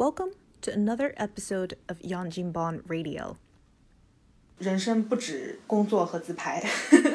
[0.00, 0.30] Welcome
[0.62, 3.36] to another episode of Yanjinban Radio.
[4.56, 6.64] 人生不止工作和自拍，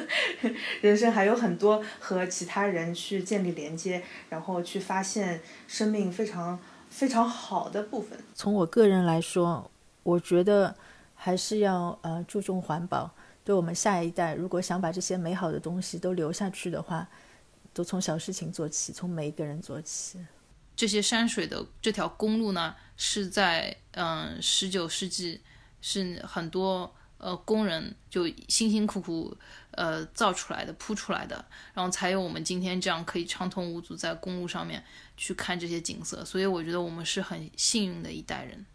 [0.82, 8.20] 人生还有很多和其他人去建立连接，然后去发现生命非常非常好的部分。
[8.36, 9.72] 从我个人来说，
[10.04, 10.76] 我觉得
[11.16, 13.10] 还是要呃注重环保。
[13.44, 17.10] 对我们下一代，如果想把这些美好的东西都留下去的话，
[17.74, 20.20] 都从小事情做起，从每一个人做起。
[20.76, 25.42] 这些山水的这条公路呢，是在嗯十九世纪，
[25.82, 29.38] 是很多呃工人就辛辛苦苦
[29.72, 34.84] 呃造出来的、铺出来的，然后才有我们今天这样可以畅通无阻在公路上面
[35.16, 36.26] 去看这些景色。
[36.26, 38.66] 所以我觉得我们是很幸运的一代人。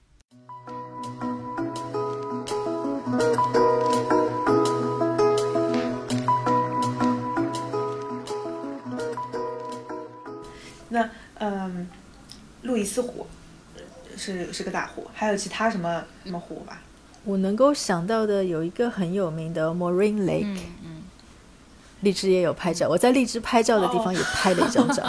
[10.93, 11.09] 那
[11.41, 11.89] 嗯，
[12.63, 13.27] 路易斯湖
[14.17, 16.81] 是是个大湖，还有其他什么什么湖吧？
[17.25, 21.03] 我能够想到的有一个很有名的 Marine Lake，嗯嗯，
[22.01, 25.03] 荔枝也有拍照，我在荔枝拍照的地方也拍了一张照。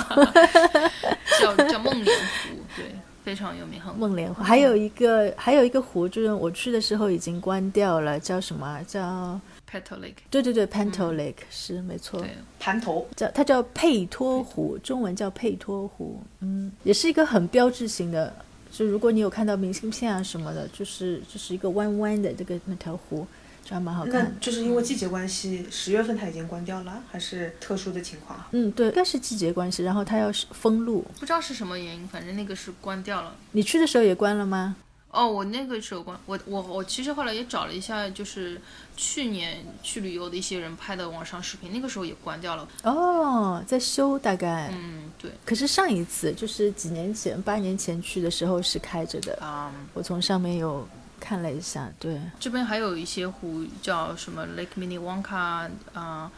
[1.40, 2.86] 叫叫梦莲湖，对，
[3.24, 8.82] 非常有名，很 梦莲湖，还有一个还有一个湖，就是我去的时候已经关掉了，叫什么啊？
[8.86, 9.40] 叫
[9.72, 10.16] Petal Lake。
[10.30, 18.34] 对对对，Panto Lake 是没错，对，盘头叫它叫佩托湖，中文叫佩托湖，嗯，也是一个很标志性的。
[18.72, 23.28] 就如果你有看到明信片啊什么的，就是就是一个弯弯的这个那条湖，
[23.66, 24.32] 就还蛮好看的。
[24.40, 28.42] 就是因为季节关系，十月份它已经关掉了，还是特殊的情况？
[28.52, 31.06] 嗯，对，应该是季节关系，然后它要是封路。
[31.20, 33.36] 不知道是什么原因，反正那个是关掉了。
[33.52, 34.78] 你去的时候也关了吗？
[35.12, 38.60] 哦，我那个时候关，我我我其实后来也找了一下，就是
[38.96, 42.68] 去年去旅游的一些人拍的网上视频，那个时候也关掉了。
[42.84, 44.70] 哦，在修大概。
[44.72, 49.38] 嗯，对可是上一次就是几年前，八年前去的时候是开着的。
[49.42, 50.88] 啊、我从上面有
[51.20, 56.32] 看了一下，对，这边还有一些湖叫什么 Lake Minnewanka 啊、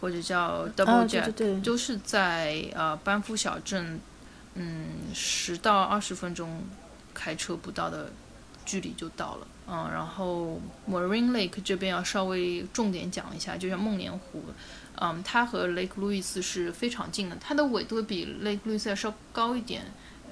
[0.00, 3.98] 或者叫 Double 啊，Jack，、对对对，都是在呃班夫小镇，
[4.54, 6.62] 嗯，十到二十分钟
[7.18, 8.12] 开车不到的
[8.64, 9.46] 距离就到了。
[9.66, 14.42] 嗯，然后 Marine Lake 这边要稍微重点讲一下，就像梦莲湖，
[14.94, 19.84] 嗯，它和 Lake Louis 是非常近的，它的纬度比 Lake Louis 要稍高一点。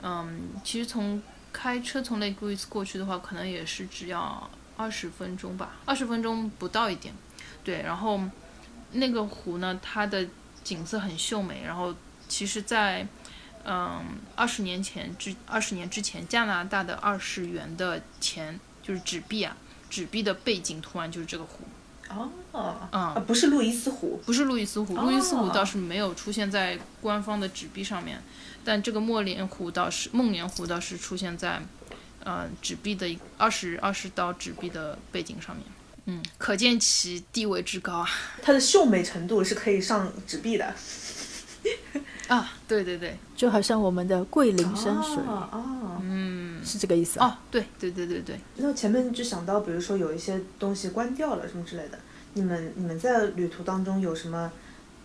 [0.03, 1.21] 嗯，其实从
[1.53, 7.13] 开车从 Lake Louis 过去的话，可能也是只要二十分钟吧，二十分钟不到一点。
[7.65, 8.21] 对，然后
[8.93, 10.27] 那个湖呢，它的
[10.63, 11.63] 景色很秀美。
[11.65, 11.95] 然后
[12.29, 13.07] 其实在，
[13.69, 14.01] 嗯，
[14.37, 19.57] 二十年前之二十年之前，加拿大的二十元的钱就是纸币啊，
[19.91, 21.65] 纸币的背景图案就是这个湖，
[22.09, 22.63] 哦，嗯
[22.93, 24.97] 啊，不是路易斯湖，不是路易斯湖。
[24.97, 28.23] 路易斯湖哦倒是没有出现在官方的纸币上面，
[28.65, 31.61] 但这个莫莲湖倒是梦莲湖倒是出现在，
[32.23, 35.65] 呃，纸币的二十二十刀纸币的背景上面。
[36.09, 38.09] 嗯，可见其地位之高啊！
[38.41, 40.73] 它的秀美程度是可以上纸币的。
[42.29, 47.27] 啊，对对对，就好像我们的桂林山水、哦哦，嗯，是这个意思啊。
[47.27, 51.99] 哦，对对对对对，那前面就想到，比如说有一些东西关掉了什么之类的，
[52.35, 54.51] 你们你们在旅途当中有什么，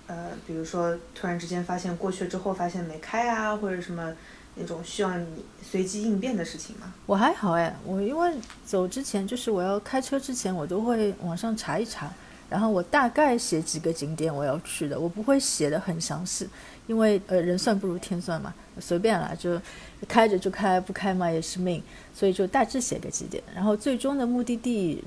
[0.07, 4.11] 呃，比如说突然之间发现过去之后发现没开啊，或者什么
[4.55, 6.91] 那种需要你随机应变的事情吗？
[7.05, 8.33] 我还好哎，我因为
[8.65, 12.11] 走之前就是我要开车之前，我都会网上查一查，
[12.49, 16.49] 然后我大概写几个景点我要去的，我不会写的很详细，
[16.88, 19.59] 因为呃人算不如天算嘛，随便啦，就
[20.08, 21.81] 开着就开，不开嘛也是命，
[22.14, 25.03] 所以就大致写个几点，然后最终的目的地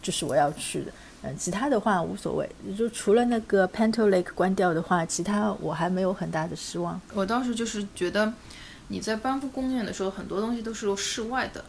[0.00, 0.92] 就是我要去的。
[1.26, 2.46] 嗯，其他的话无所谓，
[2.76, 7.00] 就除了那个 Panto Lake 关掉的话，其他我还没有很大的失望。
[7.14, 8.30] 我当时就是觉得
[8.88, 11.64] 你在班夫公园的时候，很多东西都是室外的，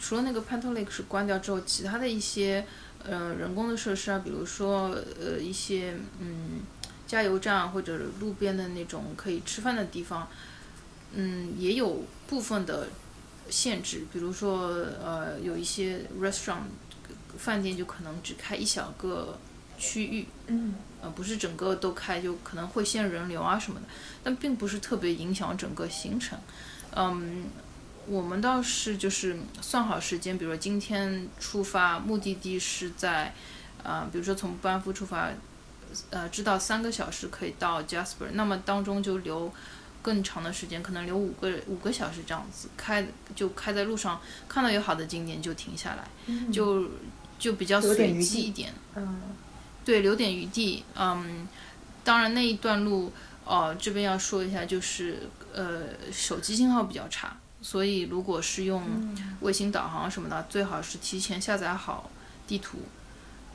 [0.00, 2.66] 除了那个 Panto Lake 是关掉之后，其他的一些
[3.04, 4.90] 呃人工的设施啊，比如说
[5.20, 6.62] 呃一些嗯
[7.08, 10.28] 加油站或者路边的那种可以吃饭的地方，
[11.14, 12.86] 嗯也有部分的
[13.50, 14.68] 限制，比如说
[15.02, 16.68] 呃有一些 restaurant
[17.36, 19.38] 饭店就可能只开一小个
[19.78, 23.86] 区域，嗯，呃，不是整个都开，就可能会限人流啊什么的，
[24.22, 26.38] 但并不是特别影响整个行程。
[26.94, 27.44] 嗯，
[28.06, 33.32] 我们倒是就是算好时间，比如说今天出发，目的地是在，
[33.84, 35.30] 呃，比如说从班夫出发，
[36.10, 39.52] 呃，知道三个小时可以到 Jasper，那么当中就留
[40.02, 46.08] 更长的时间，可能留五个五个小时这样子，开就开在路上，看到有好的景点就停下来，
[46.52, 46.88] 就
[47.38, 48.72] 就比较随机一点。
[48.94, 49.20] 嗯，
[49.84, 50.84] 对，留点余地。
[50.94, 51.46] 嗯，
[52.04, 53.12] 当然那一段路，
[53.44, 57.36] 哦、这边要说一下，就是呃，手机信号比较差。
[57.60, 58.82] 所以如果是用
[59.40, 62.08] 卫星导航什么的，最好是提前下载好
[62.46, 62.78] 地图，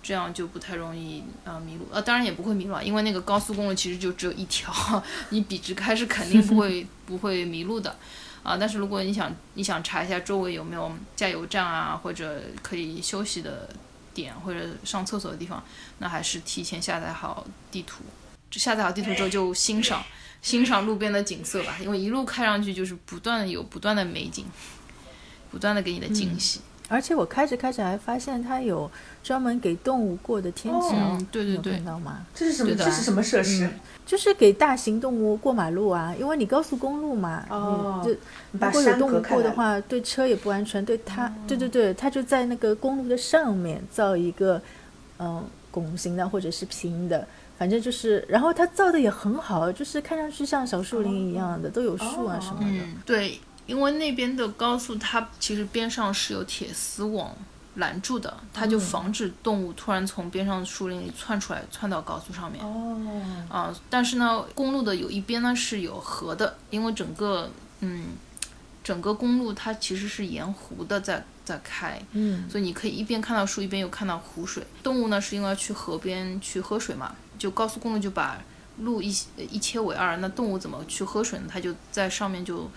[0.04, 1.88] 这样就不太容易呃迷路。
[1.92, 4.72] 呃，当然也不会迷路，因为那个高速公路其实就只有一条，
[5.30, 7.96] 你笔直开是肯定不会 不会迷路的。
[8.44, 13.70] 啊，但是如果你想你想查一下周围有没有加油站啊，或者可以休息的
[14.14, 15.64] 点，或者上厕所的地方，
[16.00, 18.04] 那还是提前下载好地图。
[18.52, 20.04] 下载好地图之后就欣赏
[20.42, 24.46] 欣赏路边的景色吧，因为一路开上去就是不断的有不断的美景，
[25.50, 26.60] 不断的给你的惊喜。
[26.94, 28.90] 而且我开着开着还发现它有
[29.24, 32.26] 专门给动物过的天桥，嗯对对对看到吗？
[32.36, 32.76] 这是什么？
[32.76, 33.68] 这是什么设施？
[34.06, 38.20] 就是给大型动物过马路啊，因为你高速公路嘛，哦你就
[38.60, 39.22] 把如果有动物。
[39.24, 44.62] 过的话，对车也不安全，对它，对对对，它就在那个公路的上面造一个，
[45.18, 47.26] 嗯、拱形的或者是平的，
[47.58, 52.68] 反正就是，然后它造的也很好，就是看上去像小树林一样的，都有树啊什么的。
[52.68, 57.36] 嗯，对，因为那边的高速它其实边上是有铁丝网
[57.76, 62.64] 拦住的，它就防止动物突然从边上树林里窜出来，窜到高速上面。
[62.64, 67.50] 哦，啊，但是呢，公路的有一边呢是有河的，因为整个
[67.80, 68.10] 嗯，
[68.84, 74.64] 整个公路它其实是沿湖的在在开，嗯所以你可以一边看到树，一边又看到湖水。
[74.84, 78.38] 动物呢是因为要去河边去喝水嘛，就高速公路就把
[78.80, 79.08] 路一
[79.38, 81.46] 一切为二，那动物怎么去喝水呢？
[81.48, 82.70] 它就在上面就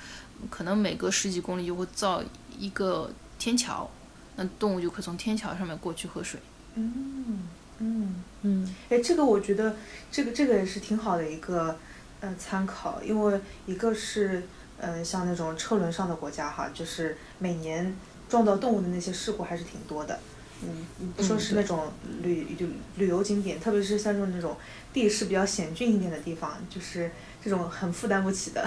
[0.50, 2.22] 可能每隔十几公里就会造
[2.58, 3.88] 一个天桥，
[4.36, 6.40] 那动物就可以从天桥上面过去喝水。
[6.74, 7.48] 嗯
[7.78, 9.76] 嗯，嗯哎，这个我觉得
[10.10, 11.78] 这个这个也是挺好的一个
[12.20, 14.42] 呃参考，因为一个是
[14.78, 17.96] 呃像那种车轮上的国家哈，就是每年
[18.28, 20.18] 撞到动物的那些事故还是挺多的。
[20.62, 21.92] 嗯，你不说是那种
[22.22, 22.66] 旅旅
[22.96, 24.56] 旅游景点，特别是像这种那种
[24.92, 27.10] 地势比较险峻一点的地方，就是
[27.44, 28.66] 这种很负担不起的，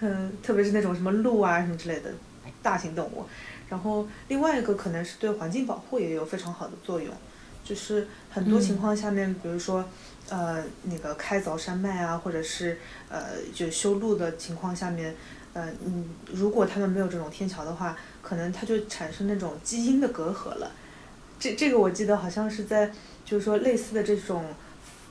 [0.00, 2.10] 嗯，特别是那种什么鹿啊什么之类的
[2.62, 3.24] 大型动物。
[3.68, 7.12] 然后另外一个可能是对环境保护也有非常好的作用，
[7.62, 9.84] 就是很多情况下面，比如说
[10.30, 12.78] 呃那个开凿山脉啊，或者是
[13.10, 15.14] 呃就修路的情况下面，
[15.52, 20.72] 呃嗯如果他们没有这种天桥的话，可能它就产生那种基因的隔阂了。
[21.38, 22.90] 这这个我记得好像是在
[23.24, 24.46] 就是说类似的这种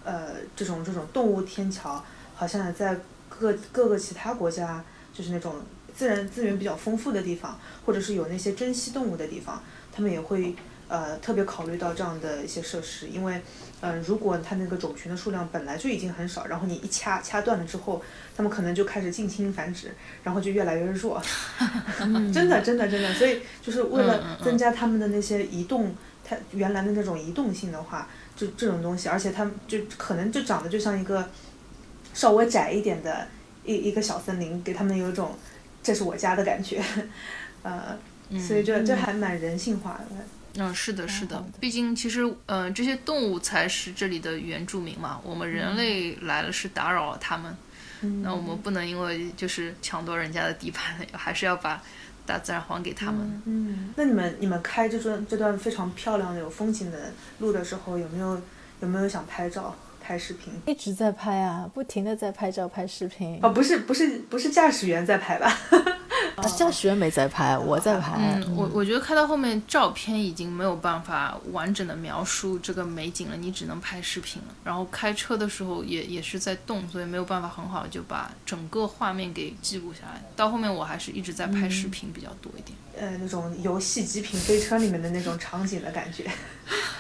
[0.04, 2.04] 呃这种这种动物天桥，
[2.34, 2.98] 好像在
[3.40, 5.56] 各各个其他国家就是那种
[5.96, 10.56] 自然资源比较丰富的地方，或者是有那些珍稀动物的地方，他们也会
[10.88, 13.42] 呃特别考虑到这样的一些设施，因为
[13.82, 18.02] 呃如果它那个种群的数量本来就已经很少，然后你一掐掐断了之后，
[18.36, 19.92] 它们可能就开始近亲繁殖，
[20.24, 21.22] 然后就越来越弱。
[21.98, 24.46] 真的，真的，真的，所以就是为嗯嗯了嗯。
[24.46, 31.28] 增加它们的那些移动，它原来的那种移动性的话，就这种东西，而且它们就可能就长得就像一个
[32.18, 33.28] 稍微窄一点的
[33.64, 35.38] 一一个小森林，给他们有一种
[35.84, 36.84] 这是我家的感觉，
[37.62, 37.96] 呃，
[38.40, 40.16] 所以这这还蛮人性化的。
[40.60, 41.46] 嗯，是的，是的。
[41.60, 45.22] 毕竟，其实，嗯、这些动物才是这里的原住民嘛。
[45.24, 47.56] 我们人类来了是打扰了他们，
[48.02, 51.80] 嗯那我们不能因为就是抢夺人家的地盘， 还是要把
[52.26, 53.42] 大自然还给他们。
[53.46, 58.42] 嗯，那你们你们开这段这段非常漂亮的有风景的路的时候，有没有
[58.80, 59.76] 有没有想拍照
[60.08, 60.54] 拍视频？
[60.66, 63.38] 一直在拍啊，不停的在拍照拍视频。
[63.44, 65.54] 哦，不是不是不是驾驶员在拍吧？
[66.38, 68.16] 啊，驾驶员没在拍，我在拍。
[68.18, 74.48] 嗯，我我觉得开到后面，照片已经没有办法完整的描述这个美景了，你只能拍视频了。
[74.64, 80.22] 然后开车的时候也也是在动，所以没有办法很好就把整个画面给记录下来。
[80.38, 86.24] 到后面我还是一直在拍视频比较多一点，呃，那种游戏《极品飞车》里面的那种场景的感觉，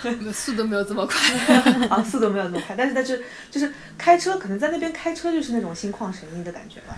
[0.33, 1.17] 速度没有这么快。
[1.89, 6.97] 啊，速度没有那么快，但是但是就是开车，可能在那边开车就是那种心旷神怡的感觉吧。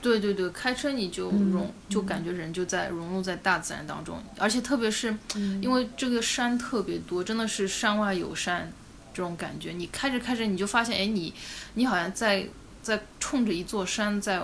[0.00, 5.12] 对对对，开车你就融，就感觉人就在融入在大自然当中，而且特别是
[5.60, 8.70] 因为这个山特别多，真的是山外有山
[9.12, 9.72] 这种感觉。
[9.72, 11.34] 你开着开着，你就发现，哎，你
[11.74, 12.46] 你好像在
[12.80, 14.40] 在冲着一座山在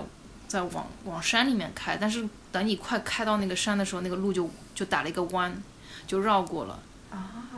[0.48, 5.56] 在往往山里面开，但是等你快开到那个山的时候，那个路就就打了一个弯，
[6.08, 6.76] 就绕过了。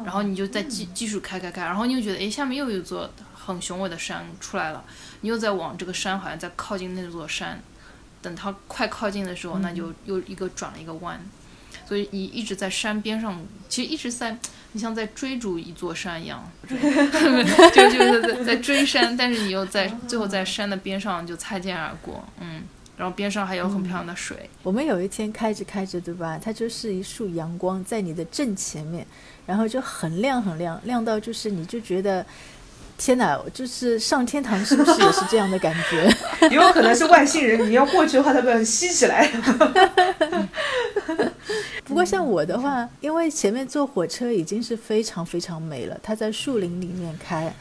[0.04, 4.84] 然后你就再继继续开开开，然后你又觉得，哎，下面又有一座很雄伟的山出来了，
[5.20, 7.60] 你又在往这个山好像在靠近那座山，
[8.22, 11.20] 等它快靠近的时候，那就又一个转了一个弯，
[11.88, 14.36] 所以你一直在山边上，其实一直在，
[14.72, 16.76] 你像在追逐一座山一样， 就
[17.90, 22.62] 就是在在追山，但是你又在最后在山的边上就擦肩而过，嗯，
[22.96, 26.38] 然后边上还有很漂亮的水，我们有一天开着开着，对吧？
[26.42, 29.06] 它就是一束阳光在你的正前面，
[29.46, 32.26] 然后就很亮很亮，亮到就是你就觉得
[32.98, 36.10] 天哪，就是上天堂是不是也是这样的感觉？
[36.48, 39.30] 也 有可能是外星人，你要过去的话，他把你吸起来。
[41.84, 47.54] 不过像我的话，因为前面坐火车已经是非常非常美了，它在树林里面开，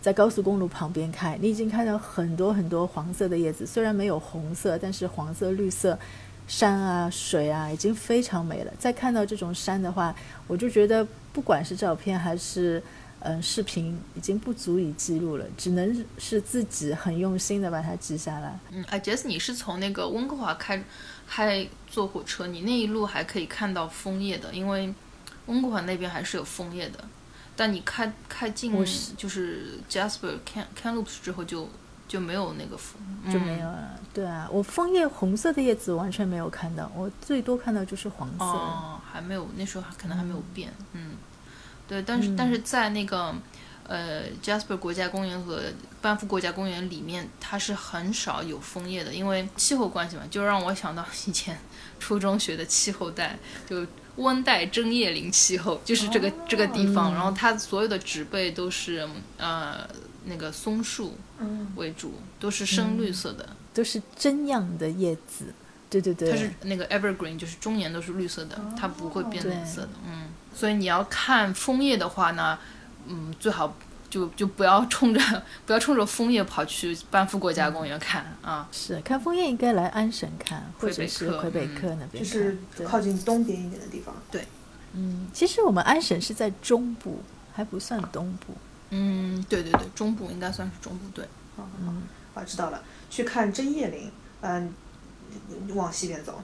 [0.00, 5.98] 在高速公路旁边开，你已经看到很多很多黄色的叶子，虽然没有红色，但是黄色、绿色，
[6.46, 8.72] 山啊、水啊，已经非常美了。
[8.78, 10.14] 再看到这种山的话，
[10.46, 12.82] 我就觉得不管是照片还是
[13.20, 18.58] 嗯视频，已经不足以记录了，只能是自己很用心的把它记下来。
[18.70, 20.82] 嗯，哎，杰斯，你是从那个温哥华开
[21.26, 24.92] 开坐火车，你那一路还可以看到枫叶的，因为
[25.46, 27.02] 温哥华那边还是有枫叶的。
[27.56, 28.72] 但你开开进
[29.16, 31.68] 就是 Jasper Can Canloops 之后就
[32.06, 33.00] 就没有那个枫，
[33.32, 33.98] 就没有了。
[34.12, 38.44] 对啊，我枫叶红色的叶子完全没有看到，我最多看到就是黄色。
[38.44, 41.16] 哦，还没有，那时候还可能还没有变，嗯，
[41.88, 43.34] 对，但是、但是在那个
[43.88, 45.62] 呃 Jasper 国家公园和
[46.00, 51.58] 班夫国家公园里面，它是很少有枫叶的，因为气候关系嘛，就让我想到以前
[51.98, 53.36] 初中学的气候带，
[53.68, 53.84] 就
[54.16, 59.08] 温带针叶林气候，就是这个、这个地方，然后它所有的植被都是
[59.38, 59.88] 呃
[60.24, 63.48] 那个松树嗯，为主，都是深绿色的。
[63.72, 65.52] 都是针样的叶子。
[65.90, 69.90] 对对对，它是那个 evergreen，就是终年都是绿色的，它不会变对蓝色的。
[70.04, 72.58] 嗯，所以你要看枫叶的话呢，
[73.06, 73.76] 嗯，最好
[74.10, 75.20] 就就不要冲着
[75.66, 78.68] 不要冲着枫叶跑去班夫国家公园看啊。
[78.72, 82.24] 是看枫叶应该来安省看，或者是魁北嗯克那边。
[82.24, 84.14] 就是靠近东边一点的地方。
[84.32, 84.44] 对
[84.94, 87.20] 嗯，其实我们安省是在中部，
[87.52, 88.54] 还不算东部。
[88.90, 91.24] 嗯，对对对，中部应该算是中部对。
[91.56, 91.68] 好好
[92.34, 92.82] 好，啊，知道了。
[93.10, 94.10] 去看针叶林，
[94.40, 94.74] 嗯、
[95.74, 96.42] 往西边走。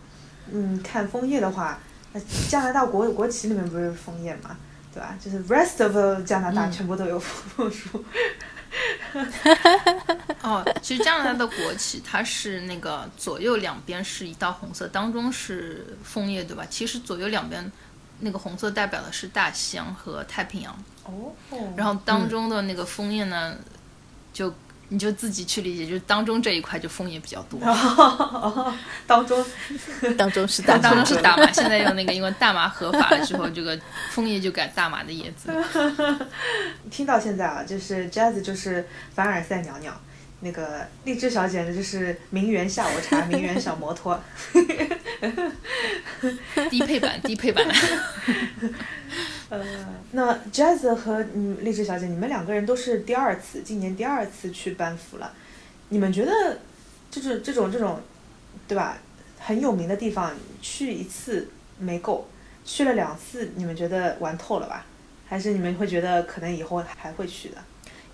[0.53, 1.79] 嗯，看枫叶的话，
[2.13, 4.57] 那加拿大国国旗里面不是枫叶嘛，
[4.93, 5.17] 对吧？
[5.21, 8.05] 就是 rest of 加拿大嗯全部都有枫树。
[10.43, 16.65] 哦，其实加拿大的国旗它是那个左右两边是一道红色，当中是枫叶，对吧？
[16.71, 17.71] 其实左右两边
[18.21, 20.85] 那个红色代表的是大西洋和太平洋。
[21.05, 21.33] 哦，
[21.77, 23.57] 然后当中的那个枫叶呢，
[24.33, 24.55] 就
[24.89, 28.73] 你就自己去理解，就是当中这一块就枫叶比较多，哦
[29.07, 29.45] 当中
[30.17, 31.53] 当中是大当中麻是大麻。
[31.53, 33.79] 现在有那个因为大麻合法了之后，这个
[34.11, 35.51] 枫叶就改大麻的叶子。
[36.91, 39.93] 听到现在啊，就是 Jazz 就是凡尔赛袅袅，
[40.41, 44.21] 那个荔枝小姐呢就是名媛下午茶，名媛小摩托。
[46.71, 47.67] 低配版， 低配版。
[49.49, 49.65] 呃，
[50.13, 55.33] 那 Jazz 和嗯荔枝小姐，你们两个人都是第二次，今年第二次去班夫了。
[55.89, 56.59] 你们觉得，
[57.11, 58.01] 就是这种这种，
[58.69, 58.99] 对吧？
[59.39, 61.49] 很有名的地方，去一次
[61.79, 62.29] 没够，
[62.65, 64.87] 去了两次，你们觉得玩透了吧？
[65.27, 67.57] 还是你们会觉得可能以后还会去的？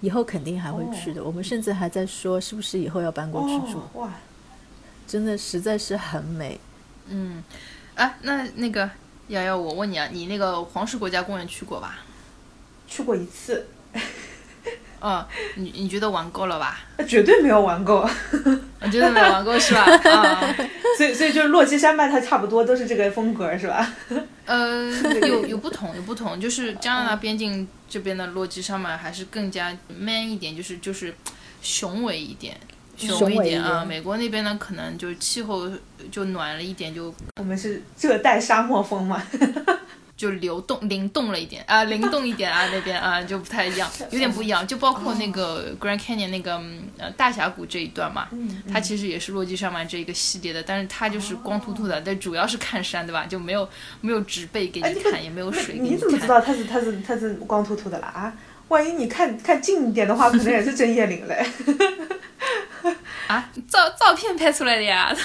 [0.01, 1.23] 以后肯定还会去的。
[1.23, 3.79] 我们甚至还在说，是不是以后要搬过去住？
[3.79, 4.11] 哦，哇，
[5.07, 6.59] 真的实在是很美。
[7.09, 7.43] 嗯，
[7.95, 8.89] 啊，那那个
[9.29, 12.01] 瑶瑶，我问你啊，你那个黄石国家公园去过吧？
[12.89, 13.67] 去过一次，
[15.01, 15.25] 嗯，
[15.57, 16.81] 你你觉得玩够了吧？
[16.97, 18.09] 那绝对没有玩够。
[18.81, 19.83] 我觉得没有玩够是吧？
[19.83, 20.55] 啊，
[20.97, 23.93] 所以所以就是洛基山脉，它差不多都是这个风格，是吧？
[24.45, 24.85] 呃，
[25.27, 31.13] 有有不同，有不同，就是加拿大边境这边的洛基山脉还是更加 man 一点，就是就是
[31.61, 32.57] 雄伟一点，
[32.97, 33.85] 雄一一点啊。
[33.85, 35.71] 美国那边呢，可能就气候
[36.11, 39.23] 就暖了一点，就我们是热带沙漠风嘛。
[40.17, 44.67] 就流动灵动了一点啊，灵动一点啊， 那边啊就不太一样，有点不一样。
[44.67, 53.27] 就包括那个 Grand Canyon 那个嗯呃大峡谷这一段嘛，嗯，它其实也是落基山脉这一个系列的，但是它就是光秃秃的，但主要是看山，对吧？
[53.27, 53.69] 就没有
[54.01, 56.27] 没有植被给你看，也没有水给你怎么知。
[56.27, 58.33] 道它是它是它是光秃秃的啦啊？
[58.69, 61.47] 万一你看看近一点的话，可能也是针叶林嘞。
[63.29, 65.15] 啊，照照片拍出来的呀。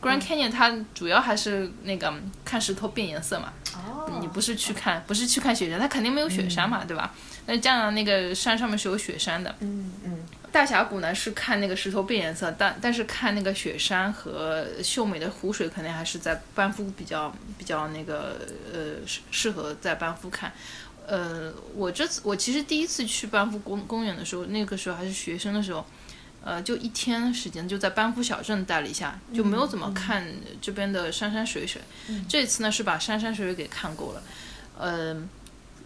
[0.00, 2.10] Grand Canyon 它主要还是那个
[2.42, 7.12] 看石头变颜色嘛，哦你不是去看不是去看雪山，它肯定没有雪山嘛，对吧？
[7.44, 9.54] 但是加拿大那个山上面是有雪山的。
[9.60, 18.40] 嗯嗯，大峡谷呢是看那个石头变颜色，但但是看那个雪山和秀美的湖水，肯定还是在班夫比较比较那个
[18.72, 20.50] 呃适适合在班夫看。
[21.06, 25.84] 呃，我这次我其实第一次去班夫公公园的时候，那个时候还是学生的时候，
[26.44, 30.24] 呃，就一天时间就在班夫小镇待了一下，就没有怎么看
[30.60, 31.82] 这边的山山水水。
[32.28, 34.22] 这次呢是把山山水水给看够了，
[34.78, 35.16] 呃，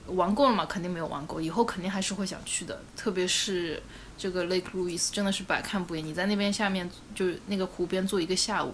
[0.08, 0.66] 玩够了嘛？
[0.66, 3.82] 肯定没有玩够，以后肯定还是会想去的，特别是。
[4.16, 8.72] 这个 Lake Louise 真的是百看不厌，你在那边下面就是那个湖边坐一个下午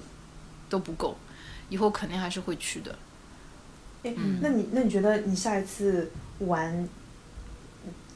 [0.68, 1.16] 都不够，
[1.70, 2.94] 以后肯定还是会去的。
[4.02, 6.86] 哎、嗯那你那你觉得你下一次玩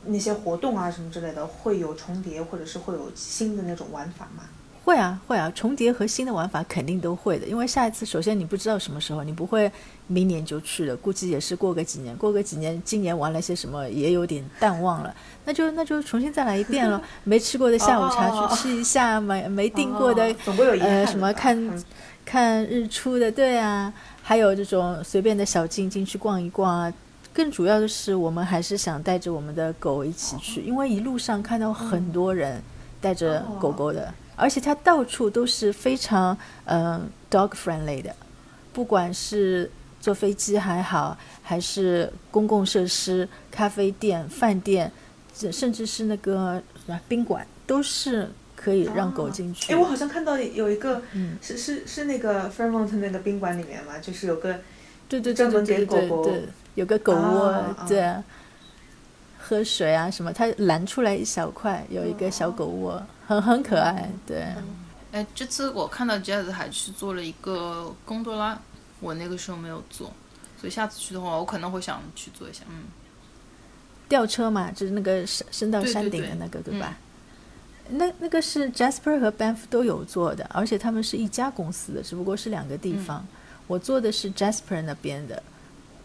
[0.06, 4.44] 那些活动啊什么之类的会有重叠，或者是会有新的那种玩法吗？
[4.84, 9.72] 会啊，会啊，重叠和新的玩法肯定都会的，因为下一次首先你不知道什么时候，你不会
[10.08, 15.14] 明年就去了，估计也是过个几年，过个几年，今年玩了些什么也有点淡忘了，
[15.46, 17.02] 那就那就重新再来一遍了。
[17.24, 20.24] 没吃过的下午茶去吃一下，没没订过的
[20.80, 21.82] 呃什么看
[22.26, 23.90] 看日出的，对啊，
[24.22, 26.92] 还有这种随便的小径进去逛一逛啊。
[27.34, 32.62] 更主要的是，我们还是想带着我们的狗一起去，因为一路上看到很多人
[33.00, 34.14] 带着狗狗的。
[34.36, 38.14] 而且它到处都是非常嗯 dog friendly 的，
[38.72, 44.90] 不管是坐飞机还好，还是公共设施、咖啡店、饭店，
[45.52, 49.72] 甚至是那个什么宾馆，都是可以让狗进去。
[49.72, 51.00] 哎，我好像看到有一个，
[51.40, 54.58] 是是是那个 Fairmont 那个宾馆里面嘛，就是有个
[55.08, 56.36] 对对专门给狗狗
[56.74, 57.54] 有个狗窝，
[57.88, 58.14] 对，
[59.38, 63.02] 喝水啊什么，它拦出来一小块，有一个小狗窝。
[63.26, 64.46] 很很可爱，对。
[65.12, 68.58] 哎，这次我看到 Jazz 还去做了一个贡多拉，
[69.00, 70.12] 我那个时候没有做，
[70.60, 72.64] 所以下次去的话，我可能会想去做一下。
[72.68, 72.84] 嗯，
[74.08, 76.98] 吊车嘛，就是那个升升到山顶的那个，对吧？
[77.88, 83.24] 那那个是 Jasper 和 Banff 都有做的，而且他们是一家公司的，只不过是两个地方。
[83.66, 85.42] 我做的是 Jasper 那边的，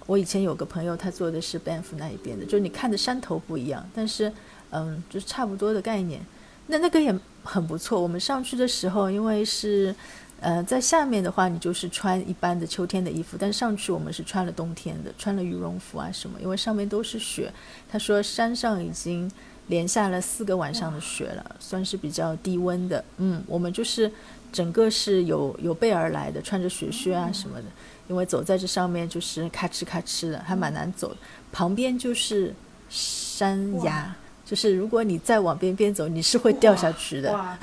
[0.10, 4.34] 我以前有个朋友，他做的是 Banff 那一边的，就是你看的山头不一样，但是
[4.72, 6.20] 嗯，就是差不多的概念。
[6.66, 8.01] 那那个也很不错。
[8.01, 9.94] 我们上去的时候，因为是，
[10.39, 17.54] 呃，在下面的话，你就是穿一般的秋天的衣服，但上去我们是穿了冬天的，穿了羽绒服啊什么，因为上面都是雪。
[17.88, 19.32] 他说山上已经
[19.68, 23.06] 连下了四个晚上的雪了，算是比较低温的。
[23.18, 24.12] 嗯，我们就是
[24.51, 27.66] 整个是有有备而来的，穿着雪靴啊什么的，
[28.10, 31.16] 因为走在这上面就是咔哧咔哧的，还蛮难走。
[31.51, 32.54] 旁边就是
[32.89, 34.13] 山崖。
[34.46, 37.58] 就是如果你再往边边走，你是会掉下去的。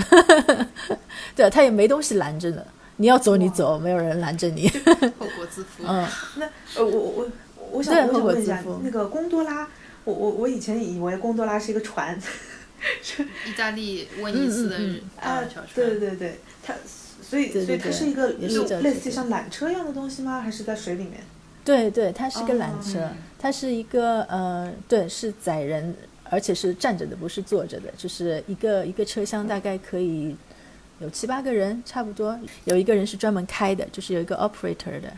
[1.34, 2.64] 对，他也没东西拦着呢。
[2.98, 4.68] 你要走你走，没有人拦着你。
[5.18, 5.82] 后果自负。
[5.84, 7.28] 嗯，那呃，我我
[7.72, 9.68] 我想我想问一下，那个贡多拉，
[10.04, 12.16] 我我我以前以为贡多拉是一个船，
[13.44, 14.76] 意大利威尼斯的
[15.20, 15.42] 啊，
[15.74, 16.72] 对对对，它
[17.28, 20.40] 所以所以它是一个是类似像缆车一样的东西吗？
[20.40, 21.20] 还是在水里面？
[21.64, 25.94] 对对，它是个缆车，它是一个呃，对，是载人。
[26.28, 30.34] 而且是站着的，不是坐着的，就是一个一个车厢大概可以
[30.98, 32.36] 有七八个人，差不多。
[32.64, 35.12] 有一个人是专门开的，就是有一个 operator 的，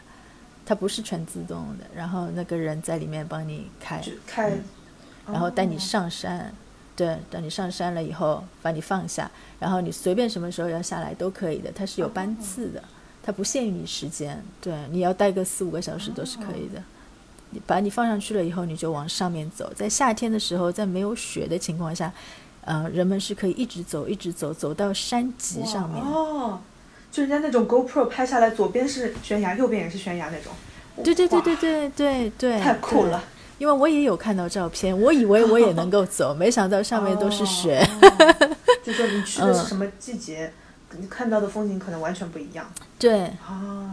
[0.67, 1.87] 它不是全自动的。
[1.97, 4.53] 然后那个人在里面帮你开，开，
[5.27, 6.53] 然后带你上山，
[6.99, 9.31] 对，等你上山了以后把你放下，
[9.61, 11.71] 然后你随便什么时候要下来都可以的。
[11.71, 12.83] 它是有班次的，
[13.23, 16.83] 它不限于你时间，对，你要待个四五个小时都是可以的。
[17.51, 19.73] 你把你放上去了以后，你就往上面走。
[19.77, 22.13] 在夏天的时候，在没有雪的情况下，
[22.63, 26.03] 呃，人们是可以一直走，一直走，走到山脊上面。
[26.03, 26.61] 哦，
[27.13, 30.53] 就人家那种 GoPro 拍下来，左边是悬崖，右边也是悬崖那种。
[31.05, 32.61] 对对对对对对对。
[32.61, 33.23] 太酷了！
[33.59, 37.85] 因为我也有看到照片，我以为我也能够走，没想到上面都是雪。
[38.83, 40.53] 就说你去的是什么季节？
[40.97, 42.65] 你看到的风景可能完全不一样。
[42.99, 43.31] 对，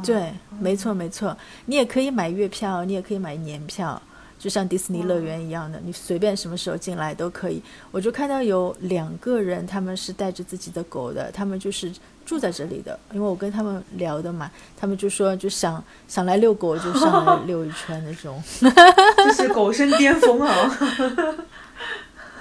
[0.02, 1.36] 对，没错没错。
[1.66, 4.02] 你也可以买月票，你也可以买年票，
[4.40, 7.62] 就像迪士尼乐园一样的，你随便什么时候进来都可以。
[7.92, 11.92] 我就看到有两个人，他们是带着自己的狗的，他们就是
[12.26, 13.00] 住在这里的。
[13.14, 18.42] 因为我跟他们聊的嘛，他们就说就想想来遛狗，就上来遛一圈那种。
[19.18, 20.78] 这是狗生巅峰啊！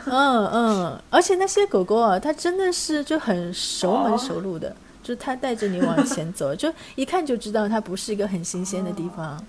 [0.06, 9.42] 嗯嗯，而且那些狗狗啊，它真的是就很熟门熟路的，就它带着你往前走， 就一看就知道它不是一个很新鲜的地方。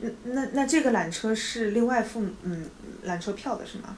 [0.00, 2.66] 那那那这个缆车是另外付嗯
[3.06, 3.96] 缆车票的是吗？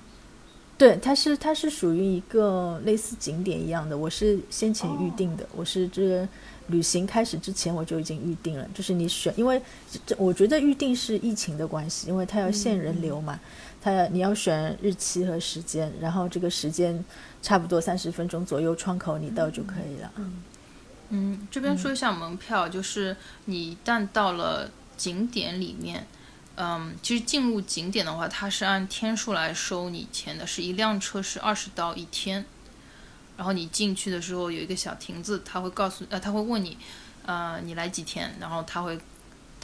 [0.76, 6.28] 对，它是它是属于一个类似景点一样的，我是先前预定的，我是这个
[6.66, 9.60] 旅行开始之前我就已经预定了，就是你选，因为
[10.04, 13.38] 这我觉得预定是疫情的关系，因为它要限人流嘛。
[13.80, 17.04] 它你要选日期和时间，然后这个时间
[17.42, 20.10] 差不多三十分钟左右窗口你到就可以了。
[20.16, 20.42] 嗯，
[21.10, 26.06] 嗯，这边说一下门票，就是你一旦到了景点里面，
[26.56, 32.44] 嗯，其实进入景点的话，它是按天数来收你钱的，是一辆车是二十刀一天。
[33.36, 36.78] 然后你进去的时候有一个小亭子，他会告诉呃，他会问你，
[37.26, 38.98] 呃，你来几天，然后他会。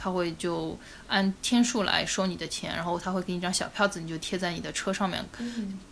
[0.03, 0.75] 他会就
[1.07, 5.23] 按天数来收你的钱，然后他会给你一张小票子，你就贴在你的车上面。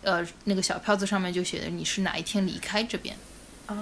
[0.02, 3.16] 呃，那个小票子上面就写的你是哪一天离开这边。
[3.68, 3.76] 哦。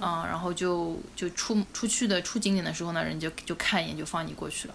[0.00, 4.74] 啊，然后就就出出去的出景点的时候呢，人就就看一眼就放你过去了。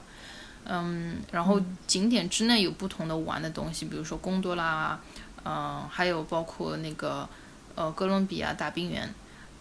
[0.66, 5.00] 嗯，然后景点之内有不同的玩的东西，比如说贡多拉，
[5.46, 7.28] 嗯、还有包括那个
[7.76, 9.10] 呃哥伦比亚大冰原，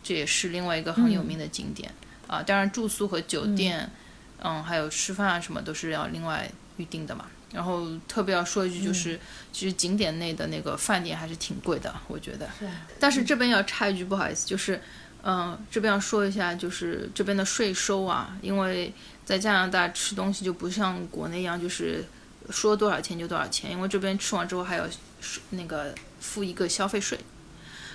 [0.02, 1.90] 这也是另外一个很有名的景点。
[2.26, 3.90] 啊、当然住宿和酒店，
[4.42, 7.26] 嗯还有吃饭啊什么都是要另外预定的嘛。
[7.50, 9.18] 然后特别要说一句，就是、
[9.54, 12.46] 其实景点内的那个饭店还是挺贵的，我觉得。
[13.00, 14.78] 但是这边要插一句，不好意思，就是，
[15.22, 18.92] 嗯、这边要说一下，就是这边的税收啊，因为
[19.28, 22.02] 在加拿大吃东西就不像国内一样，就是
[22.48, 24.88] 说多少钱就多少钱，因为这边吃完之后还要
[25.20, 27.18] 是那个付一个消费税。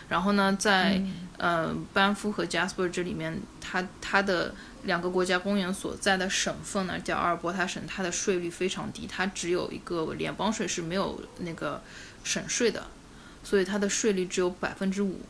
[0.10, 1.02] 然后呢，在、
[1.38, 11.82] 呃班夫和 Jasper 这里面，它它的两个国家公园所在的省份呢，叫阿尔伯塔省，它的税率非常低，它只有一个联邦税是没有那个
[12.24, 12.86] 省税的，
[13.44, 15.22] 所以它的税率只有百分之五。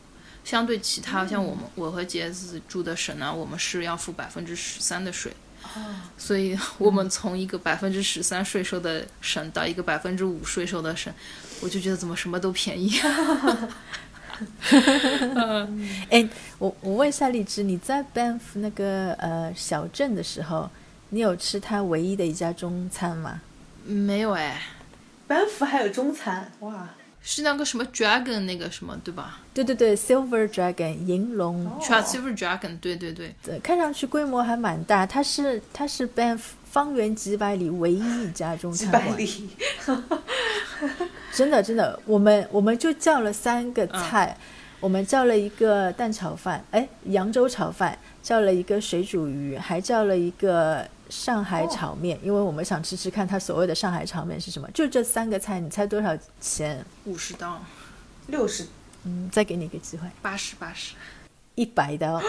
[0.44, 5.32] 相对其他像我们我和杰子住的省呢，我们是要付百分之十三的税。
[6.16, 11.12] 所以我们从一个百分之十三税收的省到一个百分之五税收的省，
[11.60, 12.98] 我就觉得怎么什么都便宜。
[16.10, 20.68] 哎，我我问一下荔枝，你在 Banff 那个呃小镇的时候，
[21.10, 23.40] 你有吃它唯一的一家中餐吗？
[23.84, 24.60] 没有哎，
[25.26, 26.88] 班夫还有中餐，哇！
[27.26, 29.40] 是那个什么 dragon 那个什么对吧？
[29.54, 31.66] 对对对，Silver Dragon 银龙。
[31.80, 39.48] Silver Dragon，对对对，对看上去规模还蛮大，它是它是 Banff 方圆几百里唯一一家中餐馆，百里，
[41.32, 44.36] 真的真的，我们我们就叫了三个菜，
[44.78, 54.68] 我们叫了一个蛋炒饭，哎，扬州炒饭，叫了一个水煮鱼，还叫了一个上海炒面，因为我们想吃吃看它所谓的上海炒面是什么。
[54.74, 56.84] 就这三个菜，你猜多少钱？
[57.04, 57.62] 五十刀，
[58.26, 58.66] 六十
[59.04, 60.94] 嗯，再给你一个机会，八十八十，
[61.54, 62.20] 一百刀。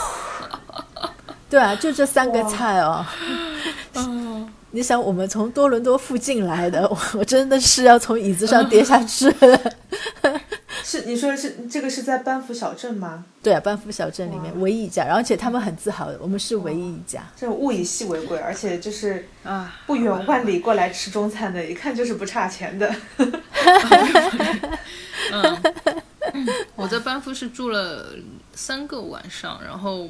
[1.48, 3.04] 对啊，就这三个菜哦。
[4.72, 9.72] 你想，我们从多伦多附近来的，我我真的是要从椅子上跌下去了。
[10.84, 13.24] 是你说的是这个是在班夫小镇吗？
[13.42, 17.26] 对啊，班夫小镇里面唯一一家，而且他们很自豪的，我们是唯一一家。
[17.36, 22.94] 这种物以稀为贵，而且就是啊，不远万里过来吃中餐的，一看就是不差钱的。
[25.32, 25.62] 嗯，
[26.74, 28.14] 我在班夫是住了
[28.54, 30.08] 三个晚上，然后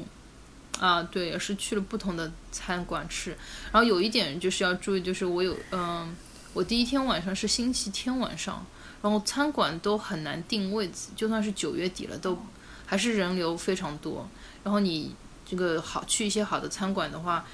[0.79, 3.31] 啊，对，也是去了不同的餐馆吃。
[3.71, 6.15] 然后有一点就是要注意，就是我有嗯，
[6.53, 8.65] 我第一天晚上是星期天晚上，
[9.01, 12.37] 然后餐馆都很难定位子，就算是九月底了，都
[12.85, 14.27] 还是人流非常多。
[14.63, 17.45] 然后你这个好去一些好的餐馆的话，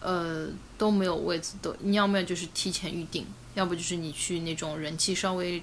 [0.00, 5.62] 呃，都没有位子，都你要么就是提前预定，要不就是你去那种人气稍微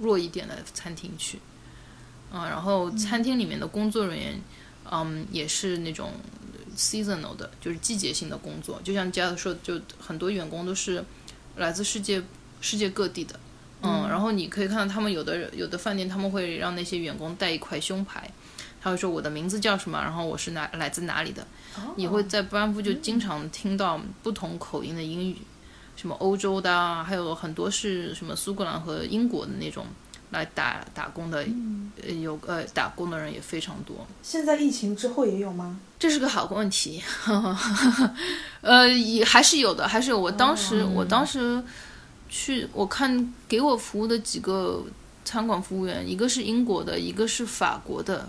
[0.00, 1.38] 弱一点的餐厅去。
[2.32, 4.40] 啊，然后餐厅里面的工作人员，
[4.90, 6.10] 嗯，也是那种
[6.76, 8.80] seasonal 的，就是季节性的工作。
[8.82, 11.04] 就像佳子说，就很多员工都是
[11.56, 12.20] 来自世界
[12.60, 13.38] 世界各地的，
[13.84, 18.30] 嗯，然后你可以看到他们有的有的饭店他们会让那些员工带一块胸牌，
[18.80, 21.46] 他会说我的名字叫什么，然后我是哪来自哪里的。
[21.96, 25.36] 你会在班夫就经常听到不同口音的英语，
[25.96, 29.86] 什么欧洲的啊，还有很多是什么苏格兰和英国的那种
[30.30, 31.44] 来打打工的，
[32.02, 34.06] 呃有呃打工的人也非常多。
[34.22, 35.78] 现在疫情之后也有吗？
[35.98, 37.02] 这是个好问题，
[38.60, 40.20] 呃，也还是有的，还是有。
[40.20, 41.62] 我当时，我当时
[42.28, 44.84] 去，我看给我服务的几个
[45.24, 48.28] 餐馆服务员，一个是英国的，一个是法国的，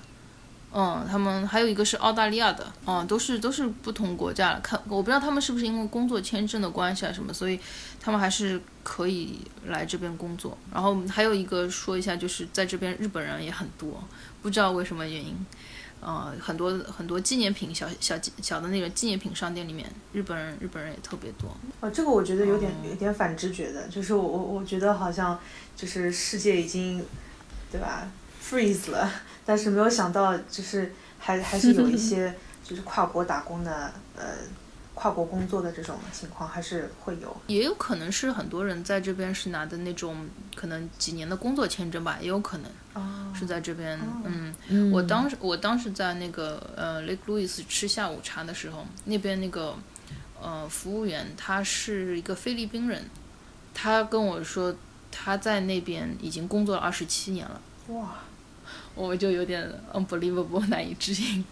[0.74, 4.60] 嗯，他们还有一个是澳大利亚的，嗯，都是都是不同国家的。
[4.60, 7.60] 看，我不知道他们是不是因为工作签证的关系啊什么，所以
[8.00, 10.58] 他们还是可以来这边工作。
[10.74, 14.04] 然后还有一个说一下，就是在这边日本人也很多，
[14.42, 15.36] 不知道为什么原因。
[16.02, 21.50] 呃，很多很多纪念品小小小的那个纪念品商店里面，日本人日本人也特别多。
[21.80, 25.40] 哦，这个我觉得有点有点反直觉的，就是我我我觉得好像
[25.76, 27.04] 就是世界已经，
[27.72, 28.08] 对吧
[28.44, 29.10] ，freeze 了，
[29.46, 34.24] 但是没有想到就是还还是有一些 就是跨国打工的呃
[34.96, 37.36] 跨国工作的这种情况还是会有。
[37.48, 44.00] 也有可能是很多人在这边是拿的那种可能几年的工作签证吧，也有可能哦，是在这边。
[44.24, 49.76] 嗯，嗯我当时我当时在那个呃 Lake Louis 吃下午茶的时候，那边那个
[50.42, 53.10] 呃服务员他是一个菲律宾人，
[53.74, 54.74] 他跟我说
[55.12, 58.16] 他在那边已经工作了二十七年了，哇，
[58.96, 61.44] 我就有点 unbelievable 难以置信。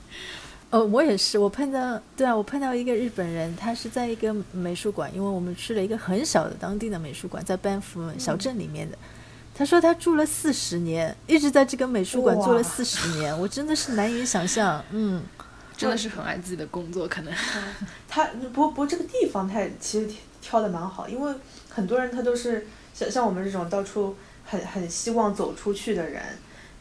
[0.73, 8.97] 哦，我也是，我碰到，对啊，我碰到一个日本人，他是在一个美术馆，因为我们去了一个很小的当地的美术馆，在班夫小镇里面的。
[9.53, 14.83] 他说他住了四十年，一直在这个美术馆做了四十年，我真的是难以想象。
[14.89, 15.21] 嗯，
[15.77, 17.31] 真的是很爱自己的工作，可能。
[18.09, 21.31] 他不不过这个地方他也其实挑的蛮好，因为
[21.69, 26.23] 很多人他都是像像我们这种到处很很希望走出去的人，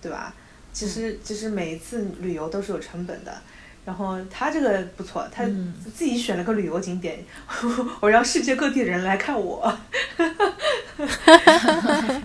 [0.01, 0.35] 对吧？
[0.73, 3.43] 其实其实每一次旅游都是有成本的。
[3.85, 7.25] 然后他这个不错，他嗯自己选了个旅游景点，
[8.01, 9.77] 我让世界各地的人来看我，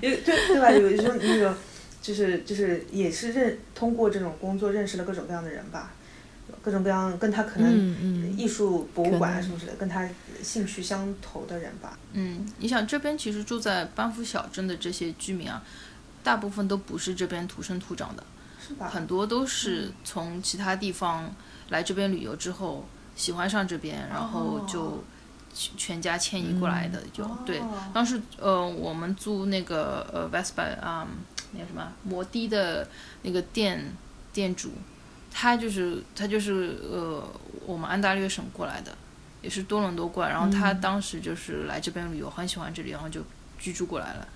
[0.01, 0.69] 有对对吧？
[0.71, 1.57] 有一种那个，
[2.01, 5.91] 就是就是也是认通过这种工作认识了各种各样的人吧，
[6.61, 10.07] 各种各样跟他可能嗯嗯艺术博物馆啊什么之类的，跟他
[10.43, 11.97] 兴趣相投的人吧。
[12.13, 15.63] 嗯，你想这边其实住在班夫小镇的这些居民啊，
[16.23, 18.23] 大部分都不是这边土生土长的，
[18.67, 18.89] 是吧？
[18.89, 21.33] 很多都是从其他地方
[21.69, 25.03] 来这边旅游之后喜欢上这边，然后就
[25.53, 27.59] 全全家迁移过来的，就对。
[27.59, 31.07] 哦当时呃，我们租那个呃 Vespa 啊、
[31.53, 32.87] 那个什么摩的的
[33.23, 33.93] 那个店
[34.33, 34.71] 店主，
[35.31, 37.23] 他就是他就是呃
[37.65, 38.95] 我们安大略省过来的，
[39.41, 43.21] 也是多伦多过来，然后他当时就是来这边旅游，很喜欢这里，然后就
[43.57, 44.27] 居住过来了。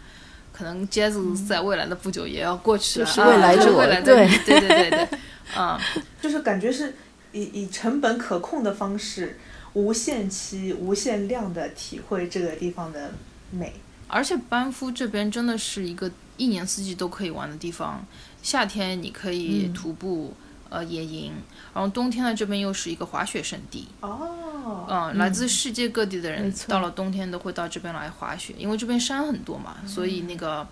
[0.61, 4.27] 可能 Jazz 在未来的不久也要过去了，就是啊未来者啊未来对。
[4.45, 5.07] 对对对对，
[5.55, 5.81] 啊、
[6.21, 6.93] 就是感觉是
[7.31, 9.39] 以以成本可控的方式，
[9.73, 13.11] 无限期、无限量的体会这个地方的
[13.49, 13.73] 美。
[14.07, 18.05] 而且班夫这边真的是一个一年四季都可以玩的地方，
[18.43, 19.73] 夏天你可以嗯。
[19.73, 20.31] 徒步、
[20.71, 21.33] 呃野营，
[21.73, 30.65] 然后冬天呢这边又是一个滑雪圣地，哦，嗯，来自世界各地的人到了冬天都会到这边来滑雪，因为这边山很多嘛，所以那个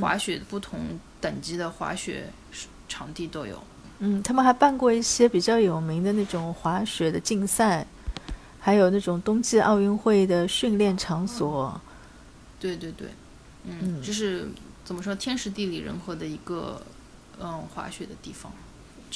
[0.00, 2.28] 滑雪不同等级的滑雪
[2.88, 3.62] 场地都有。
[4.00, 7.86] 嗯，他们还办过一些比较有名的那种滑雪的竞赛，
[8.58, 11.80] 还有那种冬季奥运会的训练场所。
[12.58, 13.08] 对对对，
[13.64, 14.02] 嗯，嗯。
[14.02, 14.48] 这是
[14.84, 16.82] 怎么说天时地利人和的一个
[17.40, 18.52] 嗯滑雪的地方。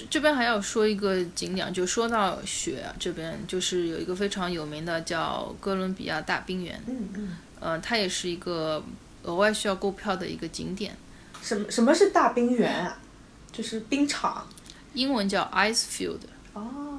[0.00, 8.82] 这这边还要说一个景点，就说到雪啊，这边就是有一个非常有名的叫哥伦比亚大冰原，嗯嗯，呃，它也是一个
[9.24, 10.96] 额外需要购票的一个景点，
[11.42, 12.98] 什么什么是大冰原啊？
[13.52, 14.46] 就是冰场。
[14.94, 16.18] 英文叫 ice field。
[16.52, 16.98] 哦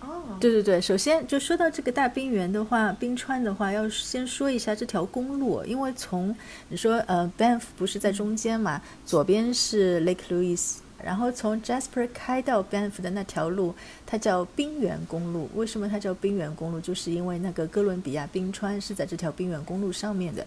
[0.00, 6.36] 哦，对对对，首先就说到这个大冰原的话，冰川的话，要先说一下这条公路，因为从
[6.68, 13.74] 你说呃，Banff 不是在中间嘛，左边是 Lake Louise，然后从 Jasper 开到 Banff 的那条路，
[14.06, 15.48] 它叫冰原公路。
[15.54, 16.80] 为什么它叫冰原公路？
[16.80, 20.46] 就是因为那个哥伦比亚冰川是在这条冰原公路上面的。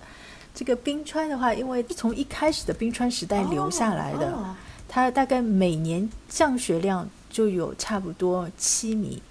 [0.56, 4.56] 这个冰川的话，因为从一开始的冰川时代留下来的，哦
[4.88, 9.22] 它大概每年降雪量就有差不多七米，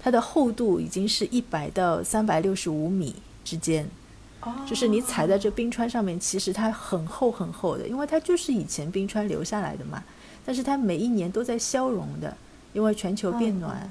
[0.00, 3.88] 它的厚度已经是一百到三百六十五米之间，
[4.40, 10.02] 哦就是你踩在这冰川上面，其实它很厚很厚的，因为它就是以前冰川留下来的嘛。
[10.44, 12.36] 但是它每一年都在消融的，
[12.72, 13.90] 因为全球变暖，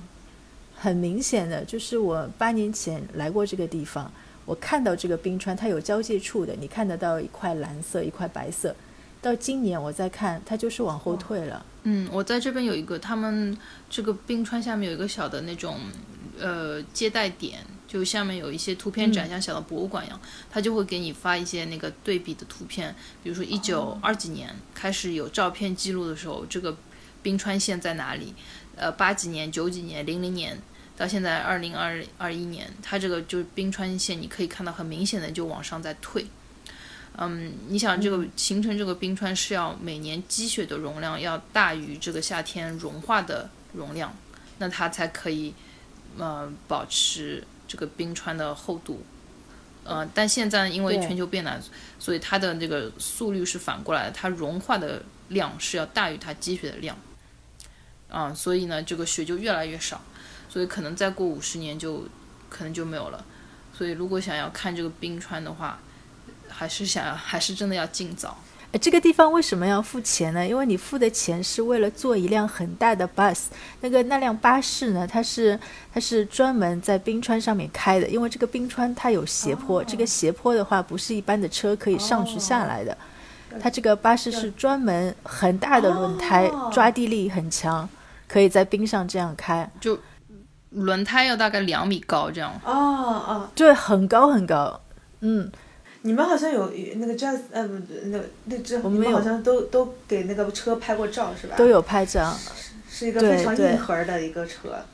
[0.76, 4.12] 很明显的就是我八年前来过这个地方，
[4.46, 8.76] 我看到这个冰川它有交界处的，你看得到一块蓝色一块白色。
[9.22, 11.66] 到今年我再看，它就是往后退了。
[11.84, 13.58] 嗯，我在这边有一个，他们
[13.90, 15.78] 这个冰川下面有一个小的那种
[16.38, 17.60] 呃接待点，
[17.94, 26.76] 就下面有一些图片展，像小的博物馆一样，他就会给你发一些那个对比的图片，比如说一九二几年开始有照片记录的时候，这个
[27.22, 28.34] 冰川线在哪里？
[28.76, 30.60] 呃，八几年、九几年、零零年。
[30.96, 36.24] 到现在二零二二一年，它这个就是冰川线，你可以看到很明显的就往上在退。
[37.18, 44.16] 嗯，你想这个形成这个冰川是要每年积雪的容量要大于这个夏天融化的容量，
[44.60, 45.52] 那它才可以
[46.20, 49.04] 呃保持这个冰川的厚度。
[49.84, 51.60] 呃，但现在因为全球变暖，
[51.98, 56.96] 所以它的那个速率是反过来的，它融化的量是要大于它积雪的量。
[58.10, 60.00] 啊、所以呢，这个雪就越来越少，
[60.48, 62.08] 所以可能再过五十年就
[62.48, 63.26] 可能就没有了。
[63.76, 65.80] 所以如果想要看这个冰川的话，
[66.48, 68.43] 还是想还是真的要尽早。
[68.74, 70.46] 呃这个地方为什么要付钱呢？
[70.46, 73.44] 因为你付的钱是为了坐一辆很大的 bus，
[73.82, 75.58] 那个那辆巴士呢，它是
[75.94, 82.98] 它是专门在冰川上面开的，因为这个冰川它有斜坡，这个斜坡的话不是一般的车可以上去下来的，
[83.62, 86.72] 它这个巴士是专门很大的轮胎，哦。
[86.74, 87.88] 抓地力很强，
[88.28, 90.00] 可以在冰上这样开，就
[90.72, 92.52] 轮胎要大概两米高，这样。
[92.66, 94.82] 哦哦，对，很高很高，
[95.20, 95.52] 嗯，
[96.04, 101.56] 你们好像有那个 jazz 呃不那那只，我们没有你们好像都都给那个车拍过照是吧？
[101.58, 102.34] 都有拍照。
[102.90, 104.86] 是一个非常硬核的一个车。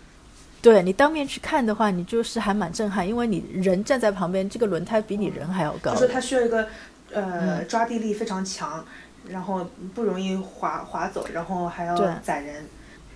[0.62, 6.02] 对你当面去看的话，你就是还蛮震撼，因为你人站在旁边，这个轮胎比你人还要高就。
[6.02, 6.68] 是它需要一个
[7.12, 8.86] 呃嗯抓地力非常强，
[9.28, 12.66] 然后不容易滑滑走，然后还要对载人。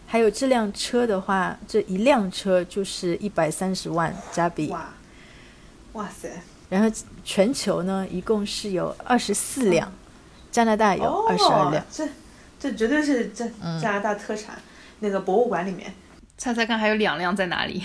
[0.07, 4.93] 还有这辆车的话，这一辆车就是一百三十万加币，哇，
[5.93, 6.29] 哇塞！
[6.73, 6.89] 然后
[7.23, 9.93] 全球呢一共是有二十四辆，
[10.51, 11.83] 加拿大有二十二辆。
[11.83, 12.07] 哦，，这
[12.59, 13.79] 这绝对是这嗯。
[13.79, 14.57] 加拿大特产。
[15.01, 15.93] 那个博物馆里面，
[16.35, 17.83] 猜猜看还有两辆在哪里？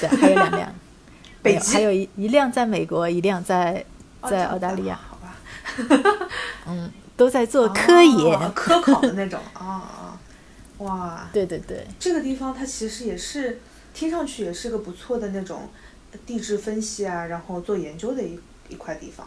[0.00, 0.74] 对，还有两辆，
[1.42, 1.74] 北极。
[1.74, 3.84] 还有一一辆在美国，一辆在
[4.22, 5.36] 哦在澳大利亚，好吧，
[6.66, 8.38] 嗯，都在做科研。
[8.38, 10.18] 哦科考的那种啊啊，
[10.78, 13.60] 哇，对对对，这个地方它其实也是
[13.92, 15.68] 听上去也是个不错的那种
[16.24, 19.26] 地质分析啊，然后做研究的一一块地方，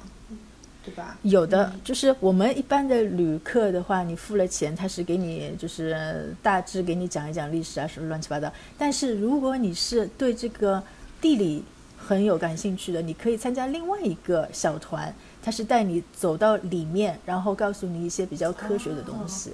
[0.84, 1.18] 对吧？
[1.24, 8.52] 有的就是我们一般的旅客的话，你付了钱，他是给你就是大致给你讲一讲历史啊什么乱七八糟。
[8.78, 10.82] 但是如果你是对这个
[11.22, 11.64] 地理
[11.98, 19.52] 很有感兴趣的，你可以参加另外一个小团，他是带你走到里面，然后告诉你一些比较科学的东西。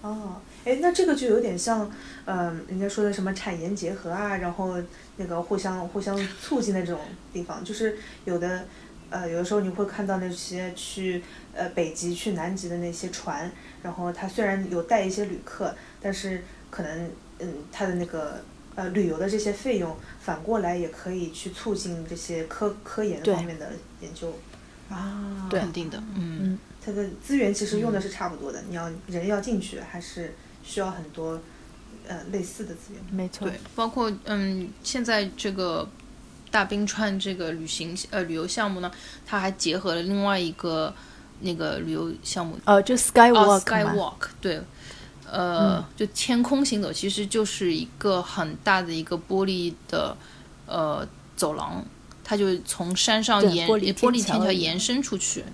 [0.00, 1.90] 哦，哎，那这个就有点像，
[2.26, 4.76] 嗯、人家说的什么产研结合啊，然后
[5.16, 7.00] 那个互相互相促进的这种
[7.32, 8.66] 地方，就是有的，
[9.08, 11.22] 呃，有的时候你会看到那些去
[11.54, 13.50] 呃北极、去南极的那些船，
[13.82, 18.42] 然后它虽然有带一些旅客，但是可能嗯，它的那个
[18.74, 24.38] 呃旅游的这些费用，反过来也可以去促进这些科科研方面的研究。
[24.90, 31.40] 啊，对肯定的，嗯，嗯，它的资源其实用的是差不多的，你要人要进去，还是需要很多
[32.06, 33.02] 呃类似的资源。
[33.10, 33.48] 没错。
[33.48, 35.88] 对，，包括嗯，现在这个
[36.50, 38.90] 大冰川这个旅行呃旅游项目呢，
[39.26, 40.94] 它还结合了另外一个
[41.40, 42.58] 那个旅游项目。
[42.64, 44.60] 呃，就哦 Skywalk 嘛，，Skywalk，对，
[45.30, 50.16] 呃，就天空行走，其实就是一个很大的一个玻璃的
[50.66, 51.84] 呃走廊，
[52.24, 55.44] 它就从山上对延玻璃天桥延伸出去，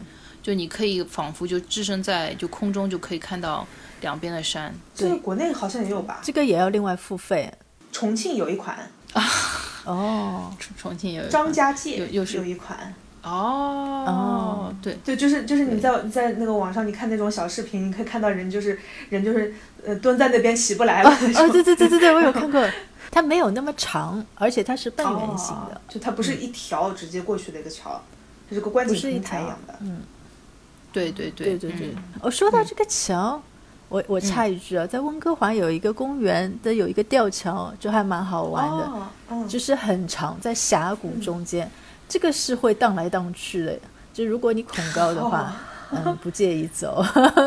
[0.43, 3.67] 就你可以仿佛就置身在就空中，就可以看到
[4.05, 4.73] 两边的山。
[4.95, 6.21] 这个国内好像也有吧？
[6.23, 7.53] 这个也要另外付费。
[7.91, 8.77] 重庆有一款
[9.15, 9.23] 啊，
[9.85, 12.95] 哦，重重庆有张家界有又是有一款。
[13.23, 19.55] 哦哦对，对，就是就是你在在那个网上你看那种小视频，你可以看到人就是人就是
[19.87, 21.09] 呃蹲在那边起不来了。
[21.11, 22.63] 哦，对对对对对， 我有看过，
[23.11, 28.03] 它没有那么长，而且它是半圆形的哦，，就它不是一条直接过去的一个桥，
[28.51, 29.75] 它是个观景台一样的。
[29.81, 30.03] 嗯，
[30.93, 31.95] 对对对对对对。
[32.21, 33.43] 哦，说到这个桥，
[33.95, 41.71] 我我插一句啊，在温哥华有一个公园的有一个吊桥，就还蛮好玩的，哦，嗯，就是很长，在峡谷中间，
[42.09, 43.79] 这个是会荡来荡去的。
[44.13, 45.55] 就如果你恐高的话，
[45.93, 47.05] 嗯，不介意走。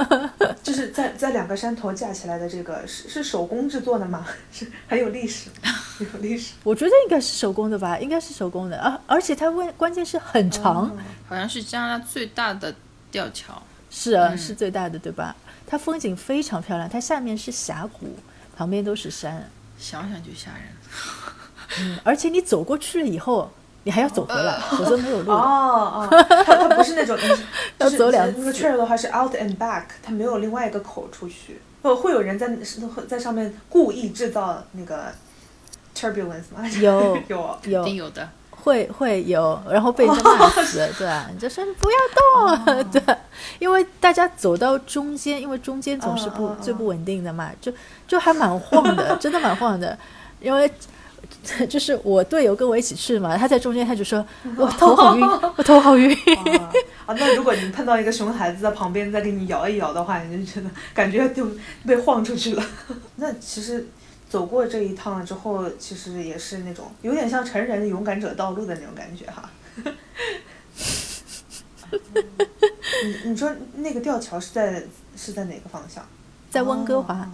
[0.63, 4.25] 就是在在两个山头架起来的这个是是手工制作的吗？
[4.53, 5.49] 是很有历史，
[5.99, 6.53] 有历史。
[6.63, 10.91] 我觉得应该是手工的吧，应该是手工的啊，而且它问关键是很长，哦
[11.27, 12.73] 好像是加拿大最大的
[13.11, 13.61] 吊桥。
[13.89, 15.35] 是啊，嗯是最大的，对吧？
[15.67, 18.15] 它风景非常漂亮，它下面是峡谷，
[18.55, 20.63] 旁边都是山，想想就吓人。
[21.81, 23.51] 嗯，而且你走过去了以后，
[23.83, 25.31] 你还要走回来，否则没有路。
[25.31, 26.07] 哦哦，
[26.45, 27.17] 它它不是那种，
[27.79, 31.61] 要走两那个次 trail 的话是 out and back，它没有另外一个口出去。
[31.81, 32.49] 呃，会有人在
[33.07, 35.11] 在上面故意制造那个
[35.93, 36.67] turbulence 吗？
[36.81, 38.27] 有 有有一定有的。
[38.67, 41.29] 会会有，然后被人家骂死， 对吧？
[41.33, 41.97] 你就说你不要
[42.65, 43.01] 动， 对，
[43.59, 47.71] 因为大家走到中间，因为中间总是不、最不稳定的嘛，就
[48.05, 49.97] 就还蛮晃的，真的蛮晃的，
[50.41, 50.69] 因为。
[51.67, 54.25] 就是我队友跟我一起去嘛，他在中间，他就说
[54.55, 55.25] 我头好晕，
[55.57, 56.15] 我头好晕。
[56.15, 56.69] 啊
[57.07, 57.15] 啊！
[57.17, 61.45] 那如果你碰到一个熊孩子在旁边再给你摇一摇的话，你就觉得感觉就
[61.85, 62.63] 被晃出去了。
[63.15, 63.87] 那其实
[64.29, 69.49] 走过这一趟了之后，其实也是那种有点像成人的勇敢者道路的那种感觉哈。
[73.03, 74.83] 你你说那个吊桥是在
[75.15, 76.05] 是在哪个方向？
[76.49, 77.31] 在温哥华，哦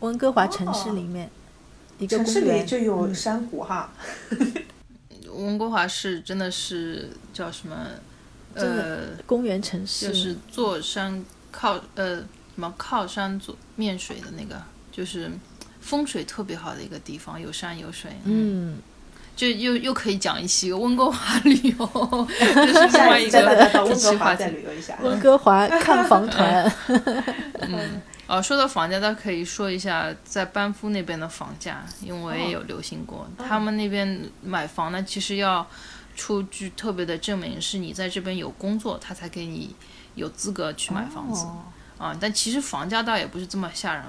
[0.00, 1.30] 温哥华城市里面、
[1.98, 3.92] 一个城市里公园，就有嗯山谷哈。
[5.32, 7.76] 温哥华是真的是叫什么？
[8.54, 11.22] 呃，公园城市，就是坐山
[11.52, 15.30] 靠呃什么靠山坐面水的那个，就是
[15.86, 18.78] 风水特别好的一个地方，有山有水。，嗯，
[19.36, 23.38] 就又又可以讲一期温哥华旅游， 这是另下外一个
[23.84, 24.98] 温哥华再旅游一下。
[25.00, 26.72] 温哥华看房团，
[27.60, 35.64] 嗯，哦，说到房价，大家可以说一下在班夫那边的房价，因为我也有流行过，他们那边买房呢，其实要
[36.16, 39.76] 出具特别的证明，是你在这边有工作，他才给你
[40.16, 41.62] 有资格去买房子、哦。
[41.98, 42.16] 啊。
[42.18, 44.02] 但其实房价倒也不是这么吓人，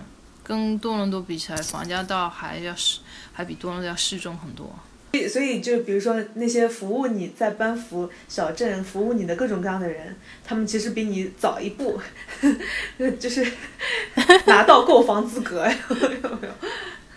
[0.48, 3.02] 跟多伦多比起来，房价倒还要适，
[3.34, 4.74] 还比多伦多要适中很多。
[5.12, 12.00] 所以，所以就比如说那些服务你在班服小镇服务你的各种各样的人，他们其实比你早一步，
[13.20, 13.46] 就是
[14.46, 16.54] 拿到购房资格，有没有？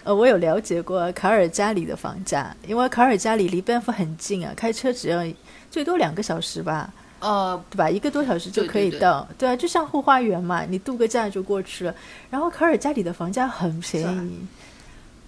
[0.02, 5.22] 呃，我有了解过卡尔加里的房价，因为卡尔加里离班夫很近啊，开车只要
[5.70, 6.92] 最多两个小时吧。
[7.20, 7.88] 呃，对吧？
[7.88, 11.94] 一个多小时就可以对对到，对啊，就像后花园嘛，你度个假就过去了。
[12.30, 14.46] 然后卡尔加里的房价很便宜，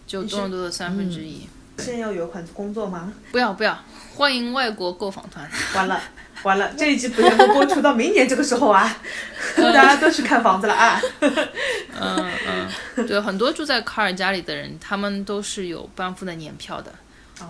[0.06, 1.46] 就多伦多的三分之一。
[1.78, 3.12] 现在要有款工作吗？
[3.30, 3.76] 不要不要，
[4.14, 5.48] 欢迎外国购房团。
[5.74, 6.00] 完了
[6.42, 8.96] 完了，这一集不能够播出到明年这个时候啊，
[9.56, 11.00] 大家都去看房子了啊。
[11.20, 12.30] 嗯
[12.96, 16.92] 嗯，对，很多住在卡尔加里的人，他们都是有班夫的年票的，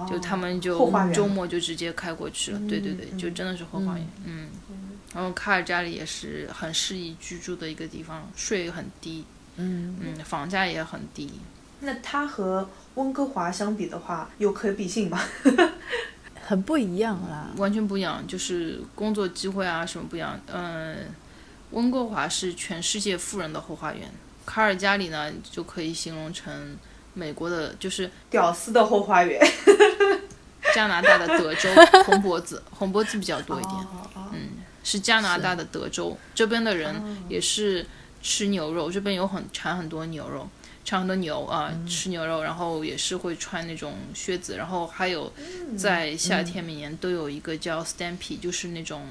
[0.08, 2.58] 就他们就后花园周末就直接开过去了。
[2.68, 4.08] 对对对，就真的是后花园。
[4.24, 4.48] 嗯，
[5.14, 9.24] 然后卡尔加里也是很适宜居住的一个地方，税很低，
[9.56, 11.30] 嗯，嗯，房价也很低。
[11.80, 15.20] 那它和温哥华相比的话，有可比性吗？
[16.44, 17.50] 很不一样啦。
[17.56, 20.40] 完全不一样，就是工作机会啊什么不一样。
[20.52, 20.96] 嗯，
[21.70, 24.10] 温哥华是全世界富人的后花园，
[24.46, 26.76] 卡尔加里呢就可以形容成
[27.14, 29.40] 美国的，就是屌丝的后花园。
[30.74, 31.68] 加拿大的德州
[32.06, 33.76] 红脖子，红脖子比较多一点。
[34.32, 34.48] 嗯，
[34.82, 37.16] 是加拿大的德州，这边的人哦。
[37.28, 37.84] 也是
[38.22, 40.48] 吃牛肉，这边有很产很多牛肉，
[40.82, 45.30] 产很多牛啊、吃牛肉，然后也是会穿那种靴子，然后还有
[45.76, 49.08] 在夏天每年都有一个叫 Stampede，就是那种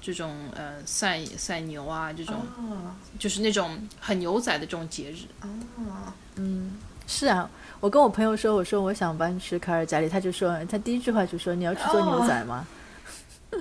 [0.00, 2.94] 这种呃赛赛牛啊这种，哦。
[3.18, 5.24] 就是那种很牛仔的这种节日。
[5.40, 6.12] 哦，
[7.06, 7.48] 是啊，
[7.80, 12.66] 我跟我朋友说，我说我想搬去卡尔加里，他就说，他第一句话就说你要去做牛仔吗？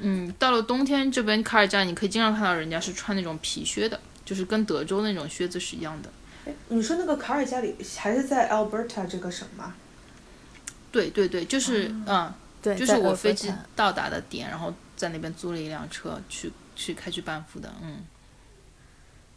[0.00, 6.10] 嗯，到了冬天这边卡尔加里，你可以经常看到人家是穿那种皮靴的，就是跟德州那种靴子是一样的。
[6.46, 9.74] 哎，你说那个卡尔加里还是在 Alberta 这个省吗？
[10.92, 12.32] 对对对，就是嗯。
[12.62, 17.98] 对，就是我飞机到达的点，然后在那边租了一辆车去去开去班夫的，嗯，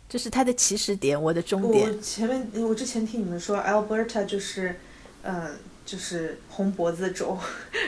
[0.10, 1.88] 这是它的起始点，我的终点。
[1.88, 4.80] 我前面我之前听你们说 Alberta 就是，
[5.22, 5.51] 呃，
[5.86, 7.38] 就是红脖子州，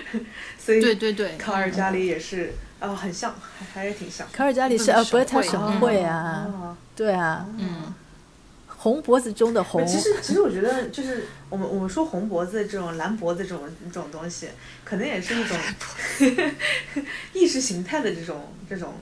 [0.64, 4.28] 所以对对对，卡尔加里也是，哦，很像，还还是挺像。
[4.32, 6.78] 卡尔加里是 Alberta 会省会啊，哦。
[6.96, 7.92] 对啊，嗯，
[8.68, 14.50] 红脖子中的红，其实其实我觉得就是我们我们说红脖子这种蓝脖子这种这种东西，
[14.84, 15.58] 可能也是一种
[17.34, 18.94] 意识形态的这种这种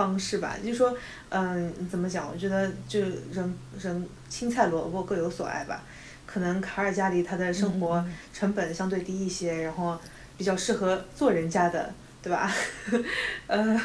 [0.00, 0.56] 方式吧。
[0.64, 0.96] 就是说，
[1.28, 2.26] 嗯，怎么讲？
[2.32, 5.82] 我觉得就人人青菜萝卜各有所爱吧。
[6.24, 9.98] 可能卡尔加里它的生活成本相对低一些，然后
[10.38, 11.92] 比较适合做人家的，
[12.22, 12.50] 对吧？
[13.48, 13.80] 呃，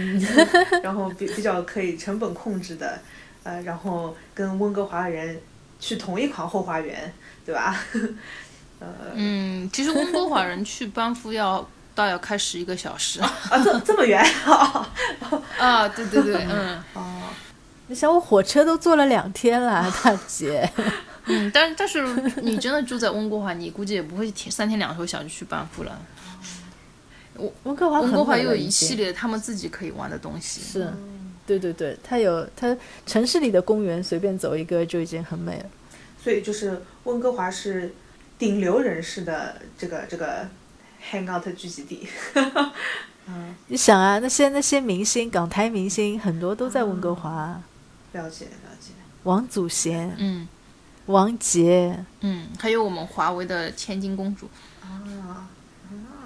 [0.82, 2.98] 然后比比较可以成本控制的，
[3.44, 5.38] 呃，然后跟温哥华人
[5.78, 7.12] 去同一款后花园，
[7.44, 7.78] 对吧？
[8.80, 13.32] 呃，嗯，其实温哥华人去班夫要倒要开十一个小时 啊，
[13.62, 14.22] 这这么远
[15.58, 17.22] 啊，对对对，嗯 哦，
[17.88, 20.70] 你想我火车都坐了两天了，大姐。
[21.26, 22.04] 嗯，但但是
[22.42, 26.00] 你真的住在温哥华，你估计也不会天三天两头想着去班夫了。
[27.62, 30.92] 温哥华温哥华又有一系列他们自己可以玩的东西，是，
[31.46, 32.76] 对对对，它有它
[33.06, 35.66] 城市里的公园，随便走一个就已经很美了。
[36.22, 37.94] 所以就是温哥华是
[38.38, 40.46] 顶流人士的这个这个
[41.10, 42.08] hangout 聚集地。
[43.68, 47.60] 你想啊，那些那些明星，港台明星很多都在温哥华，
[48.12, 48.92] 了解了解。
[49.24, 50.48] 王祖贤、嗯。
[51.06, 54.48] 王杰，嗯，还有我们华为的千金公主，
[54.80, 55.48] 啊，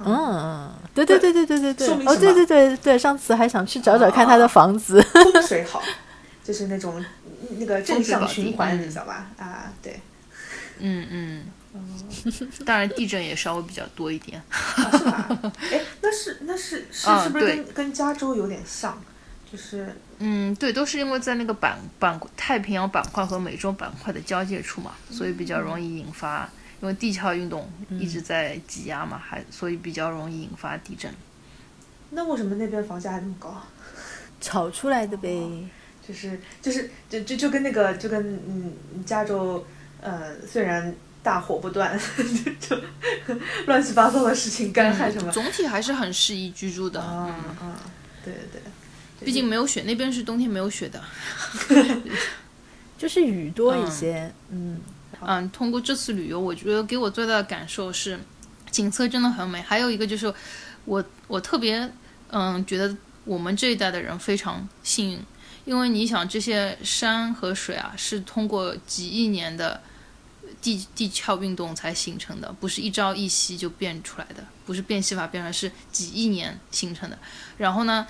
[0.04, 5.00] 嗯，对对对对对对对，哦，对对对对，上次还想去找找看他的房子。
[5.00, 5.82] 风水好，
[6.44, 7.02] 就是那种
[7.58, 8.82] 那个正向循环，嗯。
[8.82, 9.30] 你知道吧？
[9.38, 9.98] 啊，对，
[10.80, 11.44] 嗯嗯，
[12.64, 14.42] 当然地震也稍微比较多一点。
[14.50, 15.52] 啊是吧？
[15.70, 19.00] 哎，那是那是是啊是不是对跟跟加州有点像？
[19.50, 26.50] 就是嗯，对，都是因为在那个板板太平洋板块和美洲板块的交界处嘛，所以比较容易引发，
[26.82, 31.12] 因为地壳运动一直在挤压嘛，还所以比较容易引发地震。
[32.10, 33.62] 那为什么那边房价还那么高？
[34.40, 35.68] 炒出来的呗。
[36.06, 38.72] 就是就是就就就跟那个就跟嗯
[39.04, 39.66] 加州
[40.00, 40.94] 呃虽然
[41.26, 42.00] 大火不断，
[43.66, 47.00] 乱七八糟的事情干旱什么嗯，总体还是很适宜居住的。
[47.00, 47.80] 啊嗯，啊，
[48.24, 48.62] 对对
[49.18, 51.02] 对，毕竟没有雪，那边是冬天没有雪的。
[52.96, 54.80] 就是雨多一些，嗯，
[55.20, 58.16] 嗯，通过这次旅游，我觉得给我最大的感受是，
[58.70, 59.60] 景色真的很美。
[59.60, 60.32] 还有一个就是
[60.84, 61.90] 我，我特别
[62.30, 65.18] 嗯觉得我们这一代的人非常幸运，
[65.64, 69.80] 因为你想这些山和水啊，是通过几亿年的
[70.62, 77.18] 地地壳运动才形成的，不是一朝一夕就变出来的，不是变戏法变出来，是几亿年形成的。
[77.56, 78.06] 然后呢，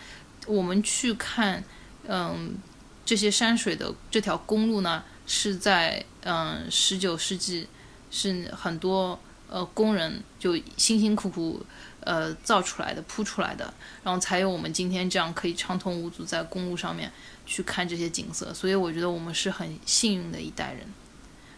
[0.46, 1.62] 我们去看，
[2.06, 2.56] 嗯，
[3.04, 7.68] 这些山水的这条公路呢，是在嗯十九世纪，
[8.10, 9.18] 是很多
[9.48, 11.64] 呃工人就辛辛苦苦
[12.00, 13.72] 呃造出来的铺出来的，
[14.02, 17.12] 然后才有我们今天这样可以畅通无阻在公路上面
[17.44, 18.54] 去看这些景色。
[18.54, 20.86] 所以我觉得我们是很幸运的一代人，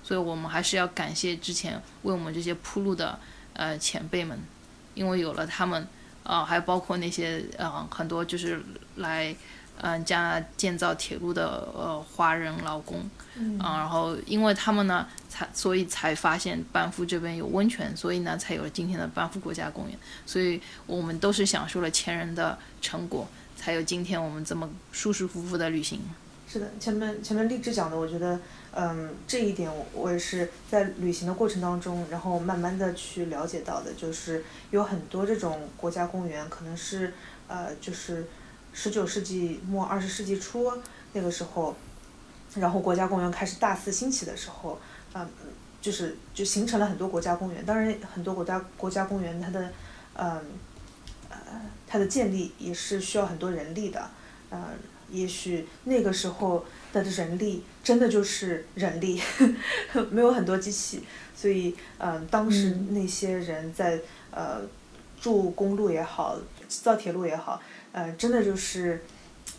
[0.08, 3.18] 所以我们还是要感谢之前为我们这些铺路的
[3.52, 4.38] 呃前辈们，
[4.94, 5.86] 因为有了他们，
[6.22, 8.62] 啊、还包括那些呃很多就是
[8.96, 9.36] 来。
[9.80, 19.96] 嗯，加建造铁路的呃华人劳工，嗯啊，然后因为他们呢，才所以才发现班夫这边有温泉，所以呢才有了今天的班夫国家公园。
[20.26, 26.00] 所以我们都是享受了前人的成果，才有今天我们这么舒舒服服的旅行。
[26.48, 28.40] 是的，前面前面荔枝讲的，我觉得，
[28.80, 37.12] 嗯，这一点我也是在旅行的过程当中，然后慢慢的去了解到的，就是有很多这种国家公园，可能是
[37.48, 38.24] 呃，就是
[38.72, 40.72] 十九世纪末二十世纪初
[41.12, 41.74] 那个时候，
[42.54, 44.78] 然后国家公园开始大肆兴起的时候，
[45.12, 45.28] 嗯，
[45.82, 47.66] 就是就形成了很多国家公园。
[47.66, 49.72] 当然，很多国家国家公园它的，
[50.14, 50.40] 嗯，
[51.28, 51.36] 呃，
[51.84, 54.08] 它的建立也是需要很多人力的，
[54.50, 54.68] 呃，
[55.10, 56.64] 也许那个时候
[57.02, 59.20] 的人力真的就是人力，
[60.10, 61.02] 没有很多机器，
[61.34, 62.88] 所以，嗯、当时嗯。
[62.94, 64.60] 那些人在呃
[65.20, 66.38] 筑公路也好，
[66.68, 67.60] 造铁路也好，
[67.92, 69.02] 呃，真的就是，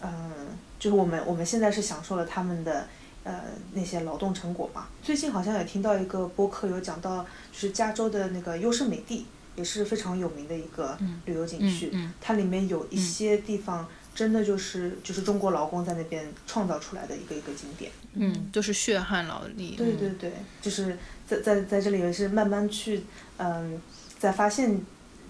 [0.02, 0.32] 嗯、
[0.80, 2.88] 就是我们我们现在是享受了他们的
[3.24, 3.42] 呃
[3.74, 4.88] 那些劳动成果嘛。
[5.02, 9.26] 最近好像也听到一个播客有讲到，就是加州的那个优胜美地
[9.56, 12.14] 也是非常有名的一个嗯旅游景嗯区，嗯。
[12.22, 13.02] 它里面有一嗯。
[13.02, 13.86] 些地方
[14.20, 17.90] 真的就是就是中国劳工在那边创造出来的一个一个景点。
[18.16, 19.76] 嗯，就是血汗劳力。
[19.78, 23.02] 对对对，就是在在在这里也是慢慢去，
[23.38, 23.82] 嗯，
[24.20, 24.82] 在发现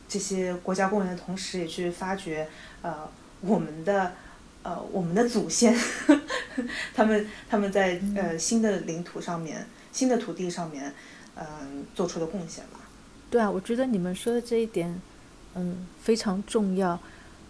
[0.07, 2.49] 这些国家公园的同时，也去发掘
[2.81, 3.07] 呃
[3.41, 4.11] 我们的
[4.63, 5.77] 呃我们的祖先，
[6.95, 10.91] 他们他们在呃新的领土上面、新的土地上面，
[11.35, 12.79] 嗯、做出的贡献吧。
[13.29, 14.99] 对啊，我觉得你们说的这一点，
[15.53, 16.99] 嗯，非常重要。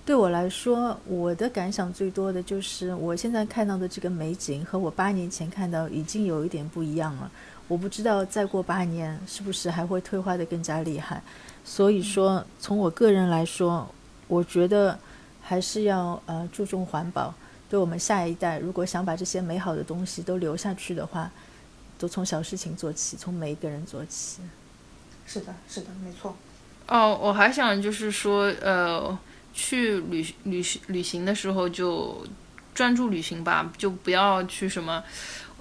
[0.09, 7.29] 对我来说，我的感想最多的就是我现在看到的这个美景和我八年前看到已经有一点不一样了。
[7.67, 11.21] 我不知道再过八年是不是还会退化的更加厉害。
[11.63, 13.87] 所以说，从我个人来说，
[14.27, 14.97] 我觉得
[15.43, 17.31] 还是要呃注重环保。
[17.69, 21.29] 对我们下一代，如果想把这些美好的东西都留下去的话，
[21.99, 24.41] 都从小事情做起，从每一个人做起。
[25.27, 26.35] 是的，是的，没错。
[26.87, 29.15] 哦，我还想就是说，呃，
[29.53, 32.25] 去旅旅旅行的时候就
[32.73, 35.03] 专注旅行吧，就不要去什么，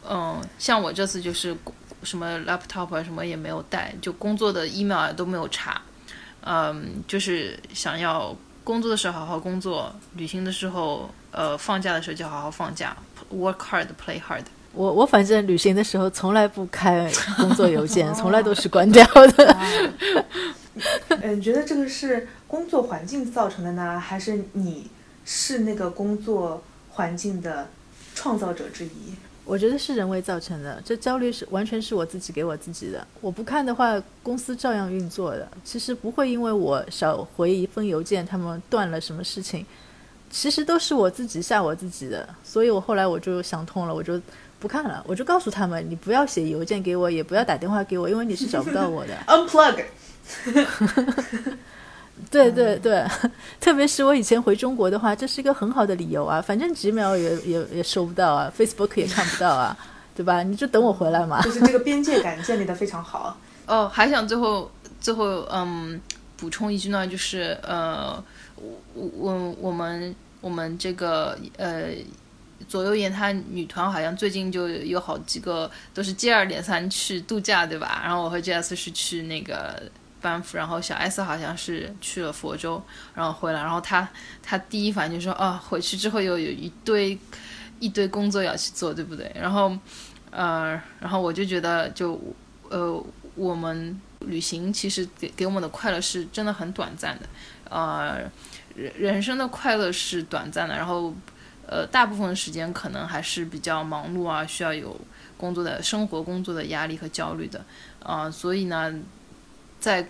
[0.09, 1.57] 嗯、像我这次就是
[2.03, 5.81] 什么 laptop 啊什么也没有带，就工作的 email 啊都没有查，
[6.43, 12.97] 嗯，就是想要工作的时候好好工作，旅行的时候，呃，放假的时候就好好放假
[13.33, 14.45] ，work hard play hard。
[14.73, 19.57] 我我反正旅行的时候从来不开工作邮件，从来都是关掉的。
[21.23, 24.91] 嗯， 你觉得这个是工作环境造成的呢，还是你
[25.25, 27.69] 是那个工作环境的
[28.15, 29.15] 创造者之一？
[29.45, 33.07] 我觉得是人为造成的，这焦虑是完全是我自己给我自己的。
[33.21, 35.49] 我不看的话，公司照样运作的。
[35.65, 39.65] 其实不会因为我少回一封邮件，他们断了什么事情，
[40.31, 42.29] 其实都是我自己吓我自己的。
[42.43, 44.21] 所以我后来我就想通了，我就
[44.59, 49.15] 不看了，我就告诉他们，你不要写邮件给我，也不要打电话给我，因为你是找不到我的。
[49.27, 49.85] unplug。
[52.31, 53.05] 对对对，
[53.61, 59.77] 特别是我以前回中国的话，这是一个很好的理由啊，反正 Gmail 也也也收不到啊，Facebook 也看不到啊，
[60.15, 60.43] 对吧？
[60.43, 61.41] 你就等我回来嘛。
[61.43, 63.39] 就是这个边界感建立的非常好。
[63.67, 66.01] 哦，还想最后最后嗯
[66.37, 68.23] 补充一句呢，就是呃，
[68.95, 71.91] 我我我们我们这个呃
[72.69, 78.01] 左右沿滩女团好像最近就有好几个都是接二连三去度假，对吧？
[78.05, 79.83] 然后我和 Jess 是去那个。
[80.21, 82.83] 班夫，然后小 S 好像是去了佛州，
[83.15, 84.09] 然后回来，然后他
[84.43, 87.19] 他第一反应就说啊，回去之后又有一堆
[87.81, 89.31] 一堆工作要去做，对不对？
[89.35, 89.77] 然后
[90.31, 92.21] 呃，然后我就觉得就
[92.69, 93.05] 呃，
[93.35, 97.27] 我们旅行其实给给我们的快乐是真的很短暂的，
[97.71, 98.19] 呃，
[98.75, 101.15] 人人生的快乐是短暂的，然后
[101.67, 104.99] 呃，大部分时间可能还是比较忙碌啊，需要有
[105.37, 107.65] 工作的生活、工作的压力和焦虑的，
[108.03, 108.93] 啊、所以呢，
[109.81, 110.09] 在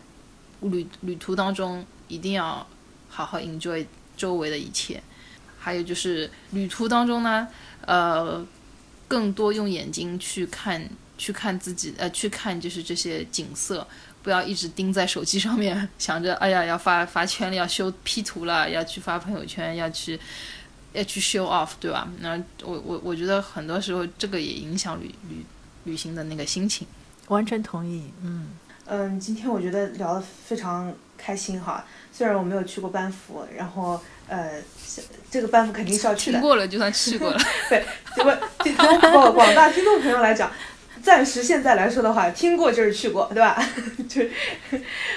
[0.61, 2.67] 旅旅途当中一定要
[3.09, 3.85] 好好 enjoy
[4.17, 5.03] 周围的一切，
[5.59, 7.49] 还有就是旅途当中呢，
[7.87, 8.45] 呃，
[9.07, 10.89] 更多用眼睛去看。
[11.21, 13.85] 去看自己，呃，去看就是这些景色，
[14.23, 20.17] 不要一直盯在手机上面，想着哎呀要发发圈了，要修 P 图了，要去发朋友圈，要去
[20.93, 22.09] 要去 show off，对吧？
[22.21, 25.45] 那我我我觉得很多时候这个也影响旅旅
[25.83, 26.87] 旅行的那个心情。
[27.27, 28.51] 完全同意，嗯，
[28.91, 31.85] 嗯，今天我觉得聊得非常开心哈。
[32.11, 34.53] 虽然我没有去过班夫，然后呃，
[35.31, 36.39] 这个班夫肯定是要去的。
[36.39, 37.39] 听过了就算去过了。
[37.69, 37.85] 对，
[38.17, 40.51] 结果对广广大听众朋友来讲，
[41.03, 43.63] 暂时现在来说的话，听过就是去过，对吧？
[44.09, 44.23] 就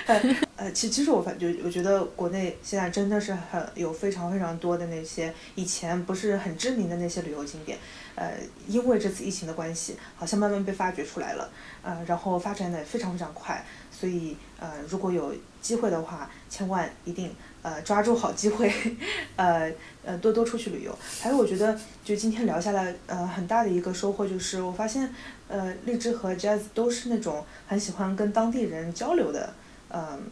[0.05, 0.21] 呃
[0.57, 7.77] 呃，其其实我反就我觉得国内现在真的是很有非常非常多的那些以前不是很知名的那些旅游景点，
[8.21, 11.49] 呃，因为这次疫情的关系，好像慢慢被发掘出来了，
[11.81, 18.71] 呃，然后发展的非常非常快，所以呃，如果有机会的话，千万一定呃抓住好机会，
[19.35, 19.71] 呃
[20.05, 20.95] 呃多多出去旅游。
[21.21, 25.09] 还有我觉得就今天聊下来，呃很大的一个收获就是我发现，
[25.47, 29.53] 呃荔枝和 Jazz 都是那种很喜欢跟当地人交流的，
[29.89, 30.29] 嗯。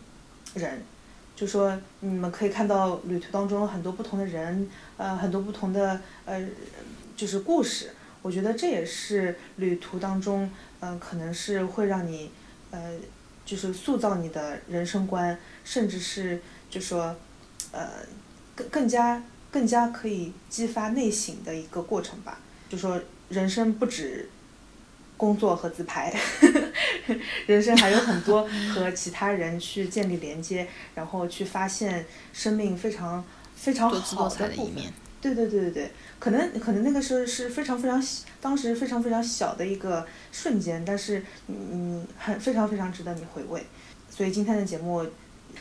[0.55, 0.81] 人，
[1.39, 6.45] 就说你们可以看到旅途当中很多不同的人，呃，很多不同的呃，
[7.15, 7.91] 就是故事。
[8.21, 12.29] 我觉得这也是旅途当中，嗯，可能是会让你，
[12.71, 12.91] 呃，
[13.45, 17.15] 就是塑造你的人生观，甚至是就说，
[17.71, 17.87] 呃，
[18.53, 22.37] 更更加更加可以激发内省的一个过程吧。
[22.67, 24.27] 就说人生不止。
[25.19, 26.13] 工作和自拍，
[27.45, 30.65] 人生还有很多和其他人去建立连接，
[30.95, 33.21] 然后去发现生命非常
[33.53, 34.93] 非常好的一面。
[35.19, 38.01] 对对对对对，可能可能那个时候是非常非常
[38.39, 43.61] 当时非常非常小的一个瞬间，但是嗯很非常非常值得你回味。
[44.09, 45.05] 所以今天的节目，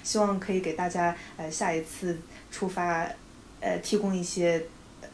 [0.04, 2.16] 希望可以给大家呃下一次
[2.52, 3.08] 出发
[3.58, 4.64] 呃提供一些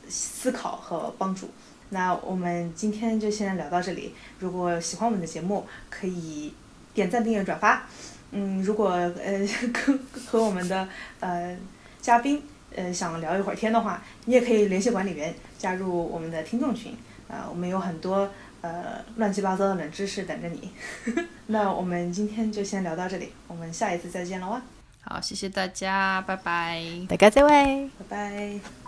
[0.06, 1.48] 思考和帮助。
[1.94, 4.12] 那我们今天就先聊到这里。
[4.40, 6.52] 如果喜欢我们的节目，可以
[6.92, 7.86] 点赞、订阅、转发。
[8.32, 10.88] 嗯，如果呃跟和我们的
[11.20, 11.56] 呃
[12.00, 12.42] 嘉宾
[12.74, 16.92] 呃想聊一会儿天的话，你也可以联系管理员加入我们的听众群。
[17.28, 18.28] 啊，我们有很多
[18.60, 20.70] 呃乱七八糟的冷知识等着你。
[21.46, 24.60] 那我们今天就先聊到这里，我们下一次再见了哇！
[25.00, 26.82] 好，谢谢大家，拜拜。
[27.08, 28.83] 大家再会，拜拜。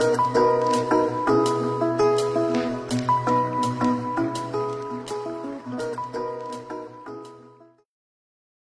[0.00, 0.97] えっ?